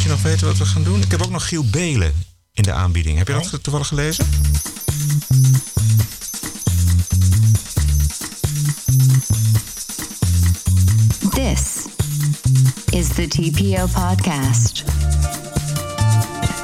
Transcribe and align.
Moet 0.00 0.08
je 0.08 0.14
nog 0.14 0.24
weten 0.24 0.46
wat 0.46 0.58
we 0.58 0.64
gaan 0.64 0.82
doen? 0.82 1.00
Ik 1.02 1.10
heb 1.10 1.22
ook 1.22 1.30
nog 1.30 1.48
Giel 1.48 1.64
Belen 1.70 2.12
in 2.52 2.62
de 2.62 2.72
aanbieding. 2.72 3.18
Heb 3.18 3.28
je 3.28 3.36
Oh. 3.38 3.50
dat 3.50 3.62
toevallig 3.62 3.86
gelezen? 3.88 4.26
This 11.34 11.86
is 12.92 13.08
the 13.14 13.26
TPO 13.28 13.86
podcast. 13.92 14.84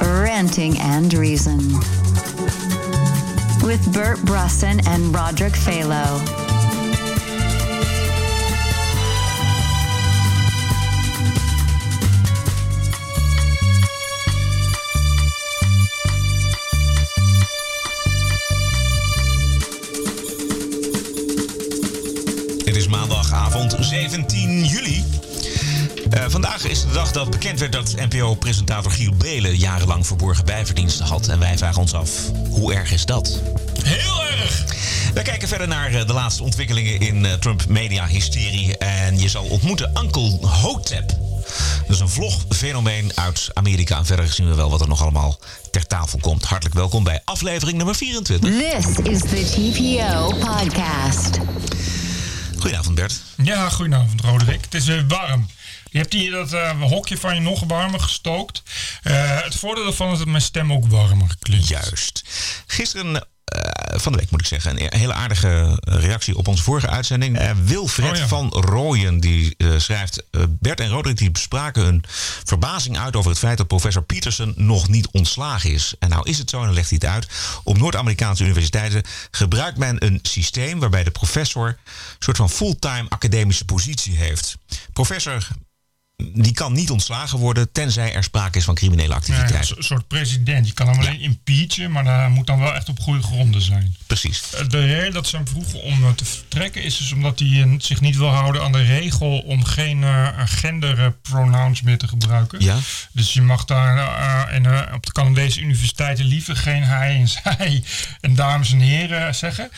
Ranting 0.01 0.77
and 0.79 1.13
Reason. 1.13 1.59
With 3.63 3.91
Bert 3.91 4.23
Brusson 4.25 4.79
and 4.87 5.13
Roderick 5.15 5.55
Phalo. 5.55 6.46
17 23.79 24.65
juli. 24.65 25.05
Eh, 26.09 26.23
vandaag 26.27 26.63
is 26.63 26.81
de 26.81 26.91
dag 26.91 27.11
dat 27.11 27.29
bekend 27.29 27.59
werd 27.59 27.71
dat 27.71 27.95
NPO-presentator 28.09 28.91
Giel 28.91 29.13
Belen 29.17 29.57
jarenlang 29.57 30.07
verborgen 30.07 30.45
bijverdiensten 30.45 31.05
had. 31.05 31.27
En 31.27 31.39
wij 31.39 31.57
vragen 31.57 31.81
ons 31.81 31.93
af, 31.93 32.11
hoe 32.49 32.73
erg 32.73 32.91
is 32.91 33.05
dat? 33.05 33.41
Heel 33.83 34.23
erg! 34.23 34.65
We 35.13 35.21
kijken 35.21 35.47
verder 35.47 35.67
naar 35.67 35.93
eh, 35.93 36.07
de 36.07 36.13
laatste 36.13 36.43
ontwikkelingen 36.43 36.99
in 36.99 37.25
eh, 37.25 37.33
Trump-media-hysterie. 37.33 38.77
En 38.77 39.19
je 39.19 39.29
zal 39.29 39.43
ontmoeten 39.43 39.91
Uncle 40.03 40.47
Hotep. 40.47 41.07
Dat 41.87 41.95
is 41.95 41.99
een 41.99 42.09
vlogfenomeen 42.09 43.11
uit 43.15 43.49
Amerika. 43.53 43.97
En 43.97 44.05
verder 44.05 44.27
zien 44.27 44.49
we 44.49 44.55
wel 44.55 44.69
wat 44.69 44.81
er 44.81 44.87
nog 44.87 45.01
allemaal 45.01 45.39
ter 45.71 45.87
tafel 45.87 46.19
komt. 46.19 46.43
Hartelijk 46.43 46.75
welkom 46.75 47.03
bij 47.03 47.21
aflevering 47.25 47.77
nummer 47.77 47.95
24. 47.95 48.49
This 48.49 48.97
is 49.03 49.19
the 49.19 49.71
TPO 49.71 50.27
podcast. 50.27 51.39
Goedenavond 52.67 52.95
Bert. 52.95 53.21
Ja, 53.47 53.69
goedenavond 53.69 54.21
Roderick. 54.21 54.63
Het 54.63 54.73
is 54.73 54.85
weer 54.85 55.07
warm. 55.07 55.47
Je 55.89 55.97
hebt 55.97 56.13
hier 56.13 56.31
dat 56.31 56.53
eh, 56.53 56.81
hokje 56.81 57.17
van 57.17 57.35
je 57.35 57.41
nog 57.41 57.63
warmer 57.67 57.99
gestookt. 57.99 58.63
Eh, 59.03 59.41
het 59.43 59.55
voordeel 59.55 59.83
daarvan 59.83 60.11
is 60.11 60.17
dat 60.17 60.27
mijn 60.27 60.41
stem 60.41 60.73
ook 60.73 60.87
warmer 60.87 61.35
klinkt. 61.39 61.67
Juist. 61.67 62.23
Gisteren, 62.65 63.27
van 64.01 64.11
de 64.11 64.17
week 64.17 64.31
moet 64.31 64.39
ik 64.41 64.45
zeggen, 64.47 64.81
een 64.83 64.99
hele 64.99 65.13
aardige 65.13 65.77
reactie 65.81 66.37
op 66.37 66.47
onze 66.47 66.63
vorige 66.63 66.87
uitzending. 66.89 67.37
Eh, 67.37 67.51
Wilfred 67.63 68.11
Oh 68.11 68.17
ja. 68.17 68.27
van 68.27 68.49
Rooyen 68.49 69.19
die 69.19 69.55
eh, 69.57 69.67
schrijft... 69.77 70.23
eh, 70.31 70.41
Bert 70.49 70.79
en 70.79 70.89
Roderick 70.89 71.17
die 71.17 71.31
bespraken 71.31 71.83
hun 71.83 72.03
verbazing 72.43 72.97
uit 72.97 73.15
over 73.15 73.29
het 73.29 73.39
feit 73.39 73.57
dat 73.57 73.67
professor 73.67 74.03
Peterson 74.03 74.53
nog 74.55 74.87
niet 74.87 75.07
ontslagen 75.11 75.71
is. 75.71 75.93
En 75.99 76.09
nou 76.09 76.29
is 76.29 76.37
het 76.37 76.49
zo, 76.49 76.59
en 76.59 76.65
dan 76.65 76.73
legt 76.73 76.89
hij 76.89 76.99
het 77.01 77.09
uit. 77.09 77.27
Op 77.63 77.77
Noord-Amerikaanse 77.77 78.43
universiteiten 78.43 79.03
gebruikt 79.31 79.77
men 79.77 80.05
een 80.05 80.19
systeem 80.21 80.79
waarbij 80.79 81.03
de 81.03 81.11
professor 81.11 81.67
een 81.67 81.77
soort 82.19 82.37
van 82.37 82.49
fulltime 82.49 83.05
academische 83.09 83.65
positie 83.65 84.15
heeft. 84.15 84.57
Professor 84.93 85.47
die 86.23 86.53
kan 86.53 86.73
niet 86.73 86.91
ontslagen 86.91 87.39
worden 87.39 87.71
tenzij 87.71 88.13
er 88.13 88.23
sprake 88.23 88.57
is 88.57 88.63
van 88.63 88.75
criminele 88.75 89.13
activiteit. 89.13 89.77
een 89.77 89.83
soort 89.83 90.07
president. 90.07 90.67
Je 90.67 90.73
kan 90.73 90.87
hem 90.87 90.99
alleen 90.99 91.19
impeachen, 91.19 91.91
maar 91.91 92.03
dat 92.03 92.29
moet 92.29 92.47
dan 92.47 92.59
wel 92.59 92.75
echt 92.75 92.89
op 92.89 92.99
goede 92.99 93.21
gronden 93.23 93.61
zijn. 93.61 93.95
Precies. 94.07 94.43
Eh, 94.53 94.67
De 94.67 94.85
reden 94.85 95.13
dat 95.13 95.27
ze 95.27 95.35
hem 95.35 95.47
vroegen 95.47 95.81
om 95.81 96.03
eh, 96.03 96.09
te 96.11 96.25
vertrekken 96.25 96.83
is 96.83 96.97
dus 96.97 97.11
omdat 97.11 97.39
hij 97.39 97.61
eh, 97.61 97.71
zich 97.77 98.01
niet 98.01 98.17
wil 98.17 98.27
houden 98.29 98.63
aan 98.63 98.71
de 98.71 98.83
regel 98.83 99.39
om 99.39 99.63
geen 99.63 100.03
eh, 100.03 100.27
genderpronouns 100.45 101.81
meer 101.81 101.97
te 101.97 102.07
gebruiken. 102.07 102.63
Ja. 102.63 102.77
Dus 103.11 103.33
je 103.33 103.41
mag 103.41 103.65
daar 103.65 104.53
in, 104.53 104.93
op 104.93 105.05
de 105.05 105.11
Canadese 105.11 105.59
universiteiten 105.61 106.25
liever 106.25 106.55
geen 106.55 106.83
hij 106.83 107.15
en 107.15 107.27
zij 107.27 107.83
en 108.21 108.35
dames 108.35 108.71
en 108.71 108.79
heren 108.79 109.35
zeggen. 109.35 109.69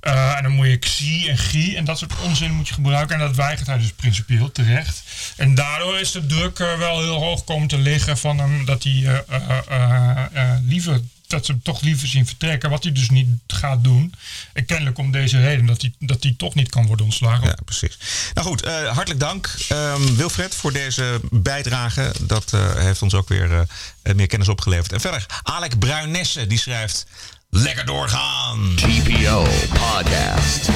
En 0.00 0.42
dan 0.42 0.52
moet 0.52 0.66
je 0.66 0.76
xie 0.76 1.28
en 1.30 1.38
gie 1.38 1.76
en 1.76 1.84
dat 1.84 1.98
soort 1.98 2.20
onzin 2.20 2.52
moet 2.54 2.68
je 2.68 2.74
gebruiken. 2.74 3.14
En 3.14 3.20
dat 3.26 3.36
weigert 3.36 3.66
hij 3.66 3.78
dus 3.78 3.92
principieel 3.92 4.52
terecht. 4.52 5.02
En 5.36 5.54
daardoor 5.54 5.85
is 5.94 6.10
de 6.10 6.26
druk 6.26 6.58
eh, 6.58 6.78
wel 6.78 7.00
heel 7.00 7.22
hoog 7.22 7.44
komen 7.44 7.68
te 7.68 7.78
liggen 7.78 8.18
van 8.18 8.38
hem 8.38 8.64
dat 8.64 8.82
hij 8.82 8.92
eh, 8.92 9.18
eh, 9.28 9.58
eh, 9.68 10.26
eh, 10.32 10.58
liever 10.66 11.00
dat 11.26 11.46
ze 11.46 11.52
hem 11.52 11.62
toch 11.62 11.80
liever 11.80 12.08
zien 12.08 12.26
vertrekken, 12.26 12.70
wat 12.70 12.82
hij 12.82 12.92
dus 12.92 13.10
niet 13.10 13.28
gaat 13.46 13.84
doen. 13.84 14.14
En 14.52 14.64
kennelijk 14.64 14.98
om 14.98 15.10
deze 15.10 15.40
reden, 15.40 15.66
dat 15.66 15.80
hij, 15.80 15.92
dat 15.98 16.22
hij 16.22 16.34
toch 16.36 16.54
niet 16.54 16.70
kan 16.70 16.86
worden 16.86 17.04
ontslagen. 17.04 17.46
Ja, 17.46 17.56
precies. 17.64 17.98
Nou 18.34 18.46
goed, 18.46 18.62
eh, 18.62 18.88
hartelijk 18.88 19.20
dank 19.20 19.54
ehm, 19.68 20.14
Wilfred 20.14 20.54
voor 20.54 20.72
deze 20.72 21.20
bijdrage. 21.30 22.12
Dat 22.20 22.52
eh, 22.52 22.74
heeft 22.74 23.02
ons 23.02 23.14
ook 23.14 23.28
weer 23.28 23.66
eh, 24.02 24.14
meer 24.14 24.26
kennis 24.26 24.48
opgeleverd. 24.48 24.92
En 24.92 25.00
verder, 25.00 25.26
Alec 25.42 25.78
Bruinesse 25.78 26.46
die 26.46 26.58
schrijft... 26.58 27.06
Lekker 27.50 27.86
doorgaan! 27.86 28.74
TPO 28.76 29.46
Podcast. 29.68 30.68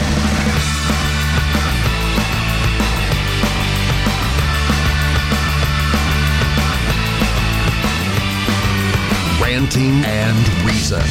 Ranting 9.51 10.07
and 10.07 10.49
Reason. 10.65 11.03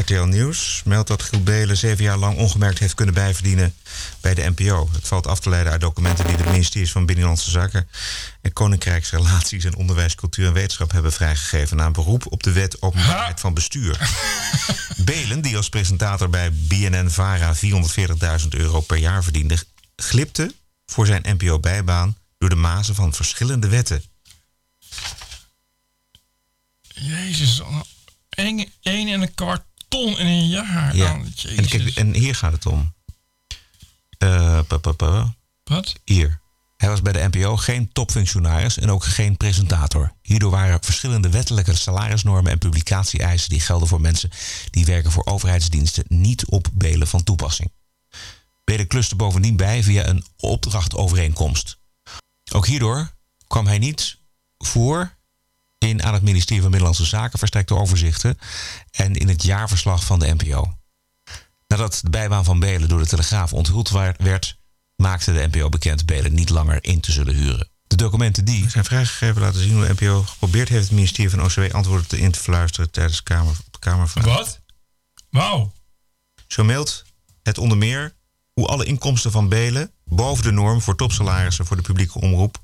RTL 0.00 0.22
Nieuws 0.22 0.82
meldt 0.84 1.08
dat 1.08 1.22
Giel 1.22 1.42
Belen 1.42 1.76
zeven 1.76 2.04
jaar 2.04 2.16
lang 2.16 2.38
ongemerkt 2.38 2.78
heeft 2.78 2.94
kunnen 2.94 3.14
bijverdienen 3.14 3.74
bij 4.20 4.34
de 4.34 4.52
NPO. 4.56 4.88
Het 4.92 5.08
valt 5.08 5.26
af 5.26 5.40
te 5.40 5.48
leiden 5.48 5.72
uit 5.72 5.80
documenten 5.80 6.26
die 6.26 6.36
de 6.36 6.44
ministeries 6.44 6.92
van 6.92 7.06
Binnenlandse 7.06 7.50
Zaken 7.50 7.88
en 8.42 8.52
Koninkrijksrelaties 8.52 9.64
en 9.64 9.76
Onderwijs, 9.76 10.14
Cultuur 10.14 10.46
en 10.46 10.52
Wetenschap 10.52 10.92
hebben 10.92 11.12
vrijgegeven 11.12 11.76
na 11.76 11.86
een 11.86 11.92
beroep 11.92 12.32
op 12.32 12.42
de 12.42 12.52
wet 12.52 12.82
openbaarheid 12.82 13.40
van 13.40 13.54
bestuur. 13.54 14.10
Belen, 14.96 15.40
die 15.40 15.56
als 15.56 15.68
presentator 15.68 16.30
bij 16.30 16.52
BNN-Vara 16.52 17.54
440.000 17.54 18.48
euro 18.48 18.80
per 18.80 18.98
jaar 18.98 19.22
verdiende, 19.22 19.58
glipte 19.96 20.54
voor 20.86 21.06
zijn 21.06 21.36
NPO-bijbaan 21.38 22.16
door 22.38 22.48
de 22.48 22.54
mazen 22.54 22.94
van 22.94 23.14
verschillende 23.14 23.68
wetten. 23.68 24.09
Jezus, 27.00 27.62
één, 28.28 28.66
één 28.80 29.08
en 29.08 29.20
een 29.20 29.34
kwart 29.34 29.62
ton 29.88 30.18
in 30.18 30.26
een 30.26 30.48
jaar. 30.48 30.96
Ja. 30.96 31.12
En, 31.56 31.68
kijk, 31.68 31.96
en 31.96 32.14
hier 32.14 32.34
gaat 32.34 32.52
het 32.52 32.66
om. 32.66 32.94
Eh, 34.18 34.60
pa, 34.66 34.76
pa, 34.76 34.92
pa. 34.92 35.34
Wat? 35.64 35.92
Hier. 36.04 36.40
Hij 36.76 36.88
was 36.88 37.02
bij 37.02 37.12
de 37.12 37.28
NPO 37.30 37.56
geen 37.56 37.92
topfunctionaris 37.92 38.78
en 38.78 38.90
ook 38.90 39.04
geen 39.04 39.36
presentator. 39.36 40.12
Hierdoor 40.22 40.50
waren 40.50 40.82
verschillende 40.82 41.30
wettelijke 41.30 41.76
salarisnormen 41.76 42.52
en 42.52 42.58
publicatie-eisen 42.58 43.48
die 43.48 43.60
gelden 43.60 43.88
voor 43.88 44.00
mensen 44.00 44.30
die 44.70 44.84
werken 44.84 45.10
voor 45.10 45.26
overheidsdiensten 45.26 46.04
niet 46.08 46.46
op 46.46 46.68
Belen 46.72 47.08
van 47.08 47.22
toepassing. 47.22 47.72
Belen 48.64 48.86
kluste 48.86 49.16
bovendien 49.16 49.56
bij 49.56 49.82
via 49.82 50.06
een 50.06 50.24
opdrachtovereenkomst. 50.36 51.78
Ook 52.52 52.66
hierdoor 52.66 53.10
kwam 53.46 53.66
hij 53.66 53.78
niet 53.78 54.18
voor 54.58 55.18
in 55.88 56.02
aan 56.02 56.14
het 56.14 56.22
ministerie 56.22 56.62
van 56.62 56.70
Binnenlandse 56.70 57.06
Zaken 57.06 57.38
verstrekte 57.38 57.74
overzichten 57.74 58.38
en 58.90 59.14
in 59.14 59.28
het 59.28 59.42
jaarverslag 59.42 60.04
van 60.04 60.18
de 60.18 60.34
NPO. 60.34 60.74
Nadat 61.66 61.98
de 62.02 62.10
bijbaan 62.10 62.44
van 62.44 62.58
Belen 62.58 62.88
door 62.88 62.98
de 62.98 63.06
Telegraaf 63.06 63.52
onthuld 63.52 63.88
werd, 64.18 64.58
maakte 64.96 65.32
de 65.32 65.48
NPO 65.50 65.68
bekend 65.68 66.06
Belen 66.06 66.34
niet 66.34 66.48
langer 66.48 66.84
in 66.84 67.00
te 67.00 67.12
zullen 67.12 67.34
huren. 67.34 67.70
De 67.86 67.96
documenten 67.96 68.44
die 68.44 68.70
zijn 68.70 68.84
vrijgegeven 68.84 69.40
laten 69.40 69.60
zien 69.60 69.72
hoe 69.72 69.86
de 69.86 69.92
NPO 69.92 70.22
geprobeerd 70.22 70.68
heeft 70.68 70.84
het 70.84 70.92
ministerie 70.92 71.30
van 71.30 71.42
OCW 71.42 71.74
antwoorden 71.74 72.06
te 72.06 72.18
in 72.18 72.30
te 72.30 72.38
fluisteren 72.38 72.90
tijdens 72.90 73.22
kamer, 73.22 73.56
de 73.70 73.78
Kamervraag. 73.78 74.24
Wat? 74.24 74.60
Wauw. 75.30 75.72
Zo 76.46 76.64
meldt 76.64 77.04
het 77.42 77.58
onder 77.58 77.78
meer 77.78 78.14
hoe 78.52 78.66
alle 78.66 78.84
inkomsten 78.84 79.30
van 79.30 79.48
Belen 79.48 79.92
boven 80.04 80.44
de 80.44 80.50
norm 80.50 80.80
voor 80.80 80.96
topsalarissen 80.96 81.66
voor 81.66 81.76
de 81.76 81.82
publieke 81.82 82.20
omroep 82.20 82.58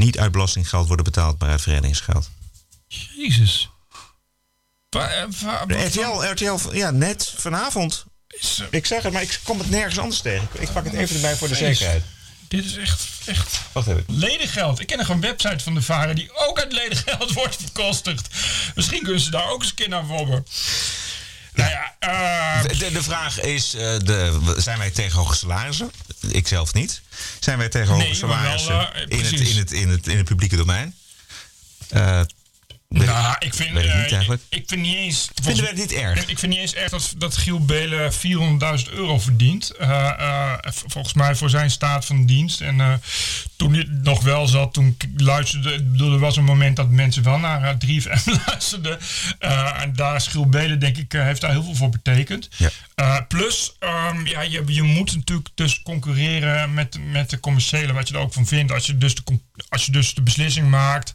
niet 0.00 0.18
uit 0.18 0.32
belastinggeld 0.32 0.86
worden 0.86 1.04
betaald, 1.04 1.38
maar 1.38 1.50
uit 1.50 1.60
verenigingsgeld. 1.62 2.30
Jezus. 3.16 3.70
Wa- 4.88 5.08
eh, 5.08 5.22
wat- 5.66 5.70
RTL, 5.94 6.22
RTL, 6.24 6.72
ja, 6.74 6.90
net 6.90 7.34
vanavond. 7.36 8.04
is, 8.28 8.58
eh, 8.60 8.66
Ik 8.70 8.86
zeg 8.86 9.02
het, 9.02 9.12
maar 9.12 9.22
ik 9.22 9.40
kom 9.42 9.58
het 9.58 9.70
nergens 9.70 9.98
anders 9.98 10.20
tegen. 10.20 10.48
Ik 10.52 10.72
pak 10.72 10.84
het 10.84 10.92
even 10.94 11.14
erbij 11.14 11.36
voor 11.36 11.48
de 11.48 11.54
zekerheid. 11.54 12.02
Dit 12.48 12.64
is 12.64 12.76
echt, 12.76 13.06
echt 13.26 13.60
Wacht 13.72 13.86
even. 13.86 14.04
ledengeld. 14.06 14.80
Ik 14.80 14.86
ken 14.86 14.98
nog 14.98 15.08
een 15.08 15.20
website 15.20 15.64
van 15.64 15.74
de 15.74 15.82
Varen 15.82 16.14
die 16.14 16.30
ook 16.48 16.58
uit 16.58 16.72
ledengeld 16.72 17.32
wordt 17.40 17.56
verkostigd. 17.56 18.28
Misschien 18.74 19.02
kunnen 19.02 19.20
ze 19.20 19.30
daar 19.30 19.48
ook 19.50 19.60
eens 19.60 19.68
een 19.68 19.74
keer 19.76 19.88
naar 19.88 20.06
wobben. 20.06 20.46
Nou 21.54 21.70
ja, 21.70 21.94
eh, 21.98 22.62
De, 22.78 22.92
de 22.92 23.02
vraag 23.02 23.40
is, 23.40 23.70
de, 23.70 24.54
zijn 24.56 24.78
wij 24.78 24.90
tegen 24.90 25.18
hoge 25.18 25.34
salarissen? 25.34 25.90
Ik 26.28 26.48
zelf 26.48 26.74
niet. 26.74 27.00
Zijn 27.40 27.58
wij 27.58 27.68
tegen 27.68 27.88
hoge 27.88 28.04
Nee, 28.04 28.14
wel, 28.66 28.80
eh, 28.80 29.00
in, 29.06 29.18
het, 29.18 29.28
precies. 29.28 29.50
in, 29.50 29.58
het, 29.58 29.72
in, 29.72 29.88
het, 29.88 30.06
in 30.06 30.16
het 30.16 30.26
publieke 30.26 30.56
domein? 30.56 30.94
Nou, 32.94 33.36
ik 33.38 33.54
vind, 33.54 33.68
ik 33.68 33.74
niet 33.74 33.84
eh, 33.84 34.12
eigenlijk. 34.12 34.42
ik, 34.48 34.58
ik 34.58 34.64
vind 34.68 34.80
niet 34.80 34.94
eens. 34.94 35.28
Vinden 35.42 35.62
we 35.62 35.70
het 35.70 35.78
niet 35.78 35.92
erg? 35.92 36.26
Ik 36.26 36.38
vind 36.38 36.52
niet 36.52 36.60
eens 36.60 36.74
echt 36.74 36.90
dat, 36.90 37.14
dat 37.16 37.36
Giel 37.36 37.64
Belen 37.64 38.12
400.000 38.12 38.92
euro 38.92 39.18
verdient. 39.18 39.70
Eh, 39.70 40.08
eh, 40.18 40.52
volgens 40.86 41.14
mij 41.14 41.34
voor 41.34 41.50
zijn 41.50 41.70
staat 41.70 42.04
van 42.04 42.26
dienst. 42.26 42.60
En 42.60 43.00
toen 43.56 43.74
hij 43.74 43.86
nog 43.88 44.22
wel 44.22 44.46
zat, 44.46 44.72
toen 44.72 44.96
ik 44.98 45.20
luisterde. 45.20 45.72
Ik 45.72 45.90
bedoel, 45.90 46.12
er 46.12 46.18
was 46.18 46.36
een 46.36 46.44
moment 46.44 46.76
dat 46.76 46.88
mensen 46.88 47.22
wel 47.22 47.38
naar 47.38 47.62
eh, 47.62 48.00
3FM 48.04 48.24
luisterden. 48.46 48.98
En 49.78 49.92
daar 49.92 50.16
is 50.16 50.26
Giel 50.26 50.48
Belen, 50.48 50.78
denk 50.78 50.96
ik, 50.96 51.12
heeft 51.12 51.40
daar 51.40 51.50
heel 51.50 51.64
veel 51.64 51.74
voor 51.74 51.90
betekend. 51.90 52.48
Ja. 52.56 53.20
Plus, 53.28 53.72
ehm, 53.78 54.26
ja, 54.26 54.40
je, 54.40 54.62
je 54.66 54.82
moet 54.82 55.16
natuurlijk 55.16 55.48
dus 55.54 55.82
concurreren 55.82 56.74
met, 56.74 56.98
met 57.12 57.30
de 57.30 57.40
commerciële, 57.40 57.92
wat 57.92 58.08
je 58.08 58.14
er 58.14 58.20
ook 58.20 58.32
van 58.32 58.46
vindt. 58.46 58.72
Als 58.72 58.86
je 58.86 58.98
dus 58.98 59.14
de, 59.14 59.22
als 59.68 59.86
je 59.86 59.92
dus 59.92 60.14
de 60.14 60.22
beslissing 60.22 60.68
maakt, 60.68 61.12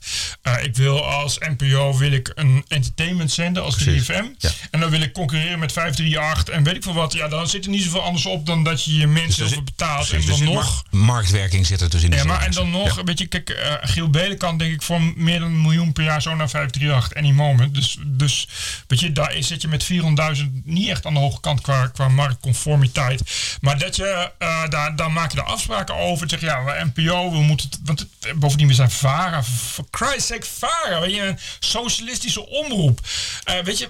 ik 0.62 0.76
wil 0.76 1.06
als 1.06 1.38
NPO 1.66 1.98
wil 1.98 2.12
ik 2.12 2.32
een 2.36 2.66
entertainment 2.68 3.32
zender 3.32 3.64
als 3.64 3.76
Precies. 3.76 4.04
3FM. 4.12 4.24
Ja. 4.38 4.50
En 4.72 4.80
dan 4.80 4.90
wil 4.90 5.02
ik 5.02 5.14
concurreren 5.14 5.60
met 5.60 5.72
538 5.72 6.54
en 6.56 6.64
weet 6.64 6.76
ik 6.76 6.84
veel 6.84 6.94
wat. 6.94 7.14
Ja, 7.14 7.28
dan 7.28 7.48
zit 7.48 7.64
er 7.66 7.72
niet 7.72 7.84
zoveel 7.84 8.04
anders 8.04 8.26
op 8.26 8.46
dan 8.46 8.64
dat 8.64 8.84
je 8.84 8.98
je 8.98 9.08
mensen 9.08 9.44
Dus 9.44 9.52
er 9.56 9.64
betaalt. 9.64 10.08
precies, 10.08 10.26
en 10.30 10.32
er 10.40 10.46
dan 10.46 10.54
nog... 10.54 10.84
mar- 10.92 11.02
marktwerking 11.02 11.66
zit 11.66 11.82
er 11.82 11.90
dus 11.90 12.04
in 12.04 12.12
Ja, 12.12 12.24
maar 12.24 12.42
en 12.42 12.52
dan 12.52 12.70
nog, 12.72 13.02
weet 13.06 13.20
je, 13.20 13.26
kijk, 13.26 13.50
eh, 13.50 13.74
Giel 13.82 14.10
Belen 14.10 14.38
kan 14.38 14.58
denk 14.58 14.74
ik 14.74 14.82
voor 14.82 15.02
meer 15.16 15.40
dan 15.40 15.48
een 15.52 15.62
miljoen 15.62 15.94
per 15.94 16.04
jaar 16.04 16.22
zo 16.22 16.36
naar 16.36 16.50
538 16.50 17.18
any 17.18 17.32
moment. 17.32 17.74
Dus, 17.76 17.98
dus 18.06 18.48
weet 18.88 19.00
je, 19.00 19.12
daar 19.12 19.36
is- 19.36 19.48
zit 19.48 19.62
je 19.62 19.68
met 19.68 19.84
400.000 19.84 20.62
niet 20.64 20.90
echt 20.90 21.06
aan 21.06 21.14
de 21.14 21.20
hoge 21.20 21.40
kant 21.42 21.62
qua, 21.62 21.88
qua 21.88 22.08
marktconformiteit. 22.08 23.22
Maar 23.62 23.78
dat 23.80 23.96
je, 23.96 24.32
eh, 24.38 24.68
daar, 24.70 24.96
daar 24.96 25.12
maak 25.12 25.30
je 25.32 25.38
de 25.38 25.44
afspraken 25.44 25.96
over. 25.96 26.30
Zeg 26.30 26.42
ja, 26.42 26.64
we 26.64 26.86
NPO, 26.94 27.32
we 27.32 27.38
moeten, 27.42 27.70
het- 27.70 27.80
want 27.84 28.00
het- 28.00 28.40
bovendien 28.40 28.68
we 28.68 28.74
zijn 28.74 28.92
VARA, 28.92 29.44
for 29.44 29.86
Christ's 29.92 30.28
sake 30.28 30.46
VARA, 30.60 31.00
weet 31.00 31.16
je, 31.16 31.36
socialistische 31.60 32.48
omroep. 32.50 33.00
Eh, 33.44 33.60
weet 33.64 33.78
je, 33.80 33.90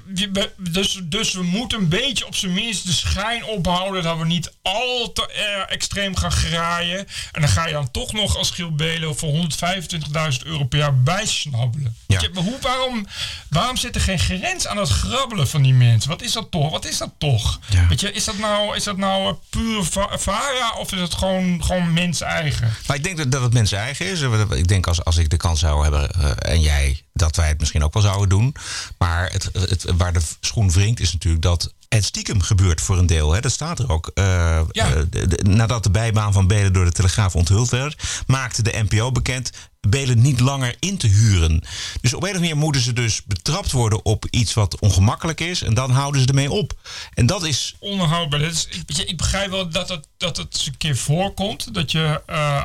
dus, 0.58 1.00
dus 1.04 1.34
we 1.34 1.44
moeten 1.44 1.80
een 1.80 1.88
beetje 1.90 2.26
op 2.28 2.36
zijn 2.36 2.54
minst 2.54 2.86
de 2.86 2.94
schijn 2.94 3.46
ophouden 3.46 4.04
dat 4.04 4.18
we 4.18 4.26
niet 4.26 4.54
al 4.62 5.12
te 5.14 5.28
extreem 5.70 6.16
gaan 6.16 6.32
graaien. 6.32 7.08
En 7.32 7.42
dan 7.42 7.50
ga 7.50 7.66
je 7.68 7.74
dan 7.74 7.92
toch 7.92 8.14
nog 8.14 8.38
als 8.38 8.50
Giel 8.52 8.76
Belen 8.76 9.18
voor 9.18 9.32
125.000 9.34 10.44
euro 10.46 10.64
per 10.66 10.80
jaar 10.80 11.02
bijsnabbelen. 11.02 11.96
Ja. 12.08 12.20
Je, 12.22 12.30
maar 12.34 12.44
hoe, 12.44 12.60
waarom, 12.62 13.08
waarom 13.50 13.78
zit 13.78 13.96
er 13.96 14.02
geen 14.02 14.20
grens 14.20 14.68
aan 14.68 14.78
het 14.78 14.90
grabbelen 14.90 15.48
van 15.48 15.62
die 15.62 15.74
mensen? 15.74 16.10
Wat 16.10 16.22
is 16.22 16.32
dat 16.32 16.52
toch? 16.52 16.72
Wat 16.72 16.86
is 16.86 16.98
dat 16.98 17.12
toch? 17.18 17.60
Ja. 17.70 17.88
Weet 17.88 18.00
je, 18.00 18.12
is 18.12 18.24
dat 18.24 18.38
nou, 18.38 18.76
is 18.76 18.84
dat 18.84 18.98
nou 18.98 19.28
eh, 19.30 19.34
puur 19.50 19.84
va- 19.84 20.18
vara 20.18 20.74
of 20.80 20.92
is 20.92 21.00
het 21.00 21.14
gewoon, 21.14 21.64
gewoon 21.64 21.94
mens 21.94 22.22
eigen? 22.22 22.74
Maar 22.88 22.96
ik 22.98 23.04
denk 23.04 23.18
dat, 23.18 23.32
dat 23.32 23.42
het 23.42 23.54
mensen 23.54 23.78
eigen 23.78 24.06
is. 24.06 24.22
Ik 24.58 24.68
denk 24.68 24.88
als, 24.88 25.04
als 25.04 25.18
ik 25.18 25.30
de 25.30 25.38
kans 25.38 25.60
zou 25.60 25.84
hebben 25.84 26.10
eh, 26.12 26.52
en 26.52 26.62
jij, 26.62 27.02
dat 27.16 27.36
wij 27.36 27.48
het 27.48 27.60
misschien 27.60 27.84
ook 27.84 27.94
wel 27.94 28.04
zouden 28.04 28.30
doen. 28.30 28.56
Maar 28.98 29.32
het, 29.32 29.50
het, 29.52 29.86
waar 29.98 30.14
de 30.14 30.22
schoen 30.40 30.72
wringt 30.72 31.00
is 31.00 31.14
natuurlijk 31.14 31.44
dat 31.44 31.74
het 31.96 32.04
stiekem 32.06 32.42
gebeurt 32.42 32.82
voor 32.82 32.98
een 32.98 33.06
deel. 33.06 33.32
Hè. 33.34 33.40
Dat 33.42 33.52
staat 33.52 33.80
er 33.80 33.90
ook. 33.92 34.12
Eh, 34.14 34.24
Ja. 34.72 34.88
eh, 34.94 35.02
de- 35.10 35.28
de- 35.28 35.44
nadat 35.50 35.84
de 35.84 35.92
bijbaan 35.92 36.34
van 36.34 36.48
Belen 36.48 36.74
door 36.74 36.86
de 36.86 36.92
Telegraaf 36.92 37.36
onthuld 37.36 37.70
werd, 37.70 38.04
maakte 38.28 38.62
de 38.64 38.84
NPO 38.90 39.12
bekend 39.12 39.50
Belen 39.88 40.22
niet 40.22 40.40
langer 40.40 40.76
in 40.80 40.98
te 40.98 41.08
huren. 41.08 41.64
Dus 42.02 42.14
op 42.14 42.22
een 42.24 42.30
of 42.30 42.36
andere 42.36 42.40
manier 42.40 42.58
moeten 42.58 42.82
ze 42.82 42.94
dus 42.94 43.22
betrapt 43.26 43.72
worden 43.72 44.06
op 44.06 44.26
iets 44.30 44.54
wat 44.54 44.80
ongemakkelijk 44.80 45.42
is. 45.42 45.62
En 45.64 45.74
dan 45.74 45.92
houden 45.92 46.22
ze 46.22 46.28
ermee 46.28 46.52
op. 46.52 46.74
En 47.14 47.26
dat 47.26 47.44
is 47.46 47.76
onhoudbaar. 47.80 48.40
Dat 48.40 48.52
is, 48.52 48.68
weet 48.86 48.98
je, 48.98 49.06
ik 49.06 49.18
begrijp 49.18 49.50
wel 49.50 49.70
dat 49.70 49.90
het, 49.90 50.08
dat 50.18 50.38
het 50.38 50.54
eens 50.54 50.66
een 50.68 50.78
keer 50.78 50.98
voorkomt. 50.98 51.74
Dat 51.74 51.92
je, 51.92 52.22
eh, 52.26 52.64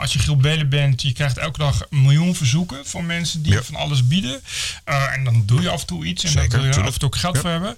als 0.00 0.12
je 0.12 0.18
Giel 0.18 0.36
Belen 0.36 0.68
bent, 0.68 1.02
je 1.02 1.12
krijgt 1.12 1.38
elke 1.38 1.58
dag 1.58 1.80
een 1.90 2.02
miljoen 2.02 2.34
verzoeken 2.34 2.86
van 2.86 3.06
mensen 3.06 3.42
die 3.42 3.52
Ja. 3.52 3.62
van 3.62 3.74
alles 3.74 4.06
bieden. 4.06 4.40
En 4.84 5.24
dan 5.24 5.42
doe 5.46 5.60
je 5.62 5.70
af 5.70 5.80
en 5.80 5.86
toe 5.86 6.04
iets 6.04 6.24
en 6.24 6.30
Zeker, 6.30 6.48
daar 6.50 6.60
wil 6.60 6.68
je 6.74 6.80
af 6.80 6.92
en 6.92 6.98
toe 6.98 7.08
ook 7.08 7.16
geld 7.16 7.38
voor 7.38 7.50
hebben. 7.50 7.76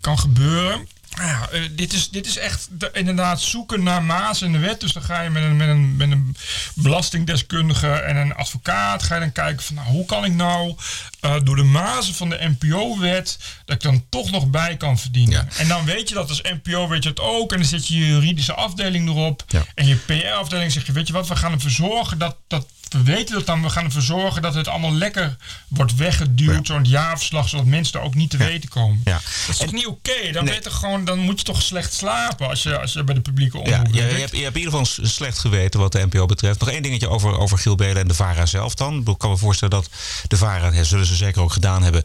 Kan 0.00 0.18
gebeuren. 0.18 0.88
Nou 1.16 1.28
Ja, 1.28 1.48
eh, 1.50 1.60
dit, 1.70 1.92
is, 1.92 2.08
dit 2.10 2.26
is 2.26 2.38
echt 2.38 2.68
de- 2.70 2.90
inderdaad 2.92 3.40
zoeken 3.40 3.82
naar 3.82 4.02
maas 4.02 4.42
in 4.42 4.52
de 4.52 4.58
wet. 4.58 4.80
Dus 4.80 4.92
dan 4.92 5.02
ga 5.02 5.20
je 5.20 5.30
met 5.30 5.42
een, 5.42 5.56
met 5.56 5.68
een, 5.68 5.96
met 5.96 6.10
een 6.10 6.36
belastingdeskundige 6.74 7.88
en 7.92 8.16
een 8.16 8.34
advocaat 8.34 9.02
ga 9.02 9.14
je 9.14 9.20
dan 9.20 9.32
kijken 9.32 9.64
van 9.64 9.74
nou, 9.74 9.88
hoe 9.88 10.06
kan 10.06 10.24
ik 10.24 10.32
nou 10.32 10.74
eh, 11.20 11.34
door 11.42 11.56
de 11.56 11.62
mazen 11.62 12.14
van 12.14 12.28
de 12.28 12.54
NPO-wet 12.58 13.38
dat 13.64 13.76
ik 13.76 13.82
dan 13.82 14.04
toch 14.08 14.30
nog 14.30 14.46
bij 14.50 14.76
kan 14.76 14.98
verdienen. 14.98 15.48
Ja. 15.50 15.58
En 15.58 15.68
dan 15.68 15.84
weet 15.84 16.08
je 16.08 16.14
dat 16.14 16.28
als 16.28 16.42
NPO 16.42 16.88
weet 16.88 17.02
je 17.02 17.08
het 17.08 17.20
ook. 17.20 17.52
En 17.52 17.58
dan 17.58 17.66
zet 17.68 17.86
je 17.88 17.98
je 17.98 18.06
juridische 18.06 18.54
afdeling 18.54 19.08
erop. 19.08 19.44
Ja. 19.48 19.64
En 19.74 19.86
je 19.86 19.96
PR-afdeling 19.96 20.72
zeg 20.72 20.86
je, 20.86 20.92
weet 20.92 21.06
je 21.06 21.12
wat, 21.12 21.28
we 21.28 21.36
gaan 21.36 21.52
ervoor 21.52 21.70
zorgen 21.70 22.18
dat, 22.18 22.36
dat 22.46 22.66
we 22.86 23.02
weten 23.02 23.34
dat 23.34 23.46
dan, 23.46 23.62
we 23.62 23.70
gaan 23.70 23.84
ervoor 23.84 24.02
zorgen 24.02 24.42
dat 24.42 24.54
het 24.54 24.68
allemaal 24.68 24.92
lekker 24.94 25.36
wordt 25.68 25.94
weggeduwd, 25.94 26.66
zo'n 26.66 26.84
jaarverslag, 26.84 27.48
zodat 27.48 27.66
mensen 27.66 27.98
er 28.00 28.06
ook 28.06 28.14
niet 28.14 28.30
te 28.30 28.36
weten 28.36 28.68
komen. 28.68 29.00
Ja. 29.04 29.12
Dat 29.12 29.48
is 29.48 29.56
toch 29.56 29.72
niet 29.72 29.86
oké? 29.86 30.32
Dan, 30.32 30.44
Nee. 30.44 30.54
weet 30.54 30.64
je 30.64 30.70
gewoon, 30.70 31.04
dan 31.06 31.18
moet 31.18 31.38
je 31.38 31.44
toch 31.44 31.62
slecht 31.62 31.92
slapen 31.92 32.48
als 32.48 32.62
je, 32.62 32.80
als 32.80 32.92
je 32.92 33.04
bij 33.04 33.14
de 33.14 33.20
publieke 33.20 33.58
omroep 33.58 33.74
Ja, 33.74 33.82
je, 33.90 33.94
je, 33.94 34.00
hebt, 34.00 34.36
je 34.36 34.42
hebt 34.42 34.54
in 34.56 34.62
ieder 34.62 34.78
geval 34.78 35.06
slecht 35.06 35.38
geweten 35.38 35.80
wat 35.80 35.92
de 35.92 36.06
NPO 36.06 36.26
betreft. 36.26 36.60
Nog 36.60 36.70
één 36.70 36.82
dingetje 36.82 37.08
over, 37.08 37.38
over 37.38 37.58
Giel 37.58 37.74
Belen 37.74 37.96
en 38.02 38.08
de 38.08 38.14
VARA 38.14 38.46
zelf 38.46 38.74
dan. 38.74 39.02
Ik 39.06 39.18
kan 39.18 39.30
me 39.30 39.36
voorstellen 39.36 39.74
dat 39.74 39.88
de 40.28 40.36
VARA, 40.36 40.70
dat 40.70 40.86
zullen 40.86 41.06
ze 41.06 41.14
zeker 41.14 41.42
ook 41.42 41.52
gedaan 41.52 41.82
hebben, 41.82 42.02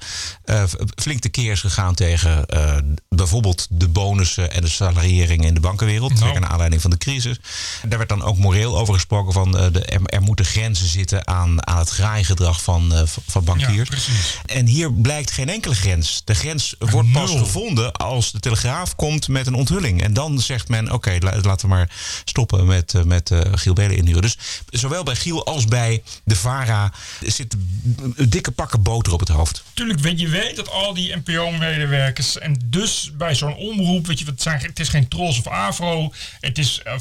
f- 0.67 0.75
flink 0.95 1.21
tekeer 1.21 1.51
is 1.51 1.59
gegaan 1.61 1.93
tegen 1.95 2.45
eh, 2.45 2.75
bijvoorbeeld 3.21 3.67
de 3.69 3.87
bonussen 3.87 4.51
en 4.51 4.61
de 4.61 4.69
salariering 4.69 5.45
in 5.45 5.53
de 5.53 5.59
bankenwereld. 5.59 6.19
Nou. 6.19 6.39
Naar 6.39 6.49
aanleiding 6.49 6.81
van 6.81 6.91
de 6.91 6.97
crisis. 6.97 7.39
Daar 7.87 7.97
werd 7.97 8.09
dan 8.09 8.21
ook 8.23 8.37
moreel 8.37 8.77
over 8.79 8.93
gesproken 8.93 9.33
van 9.33 9.57
eh, 9.57 9.71
de, 9.73 9.81
er, 9.85 10.01
er 10.05 10.21
moeten 10.21 10.45
grenzen 10.45 10.87
zitten 10.87 11.27
aan, 11.27 11.67
aan 11.67 11.77
het 11.77 11.89
graaigedrag 11.89 12.61
van, 12.63 12.93
eh, 12.93 13.01
van- 13.27 13.43
bankiers. 13.43 13.89
Ja. 13.89 14.53
En 14.55 14.65
hier 14.65 14.93
blijkt 14.93 15.31
geen 15.31 15.49
enkele 15.49 15.75
grens. 15.75 16.21
De 16.25 16.33
grens 16.35 16.75
wordt 16.79 17.11
pas 17.11 17.29
Nul. 17.33 17.43
gevonden 17.43 17.91
als 17.91 18.31
de 18.31 18.39
Telegraaf 18.39 18.95
komt 18.95 19.27
met 19.27 19.47
een 19.47 19.53
onthulling. 19.53 20.01
En 20.03 20.13
dan 20.13 20.39
zegt 20.39 20.67
men, 20.67 20.91
oké, 20.91 21.17
la- 21.19 21.39
laten 21.41 21.69
we 21.69 21.75
maar 21.75 21.89
stoppen 22.25 22.65
met, 22.65 22.93
eh, 22.93 23.03
met 23.03 23.31
Giel 23.51 23.73
Belen 23.73 23.95
inhuren. 23.97 24.21
Dus 24.21 24.37
zowel 24.69 25.03
bij 25.03 25.15
Giel 25.15 25.45
als 25.45 25.65
bij 25.65 26.03
de 26.23 26.35
VARA 26.35 26.93
zitten 27.25 27.81
dikke 28.29 28.51
pakken 28.51 28.81
boter 28.81 29.13
op 29.13 29.19
het 29.19 29.29
hoofd. 29.29 29.63
Tuurlijk, 29.73 29.99
weet 29.99 30.19
je 30.19 30.27
weet 30.27 30.55
dat 30.55 30.69
al 30.71 30.93
die 30.93 31.15
NPO-medewerkers 31.15 32.37
en 32.37 32.61
dus 32.65 33.10
bij 33.17 33.35
zo'n 33.35 33.55
omroep, 33.55 34.07
weet 34.07 34.19
je, 34.19 34.25
het, 34.25 34.41
zijn, 34.41 34.59
het 34.59 34.79
is 34.79 34.89
geen 34.89 35.07
Tros 35.07 35.39
of 35.39 35.47
Afro, 35.47 36.13
het 36.39 36.57
is 36.57 36.81
eh, 36.83 36.93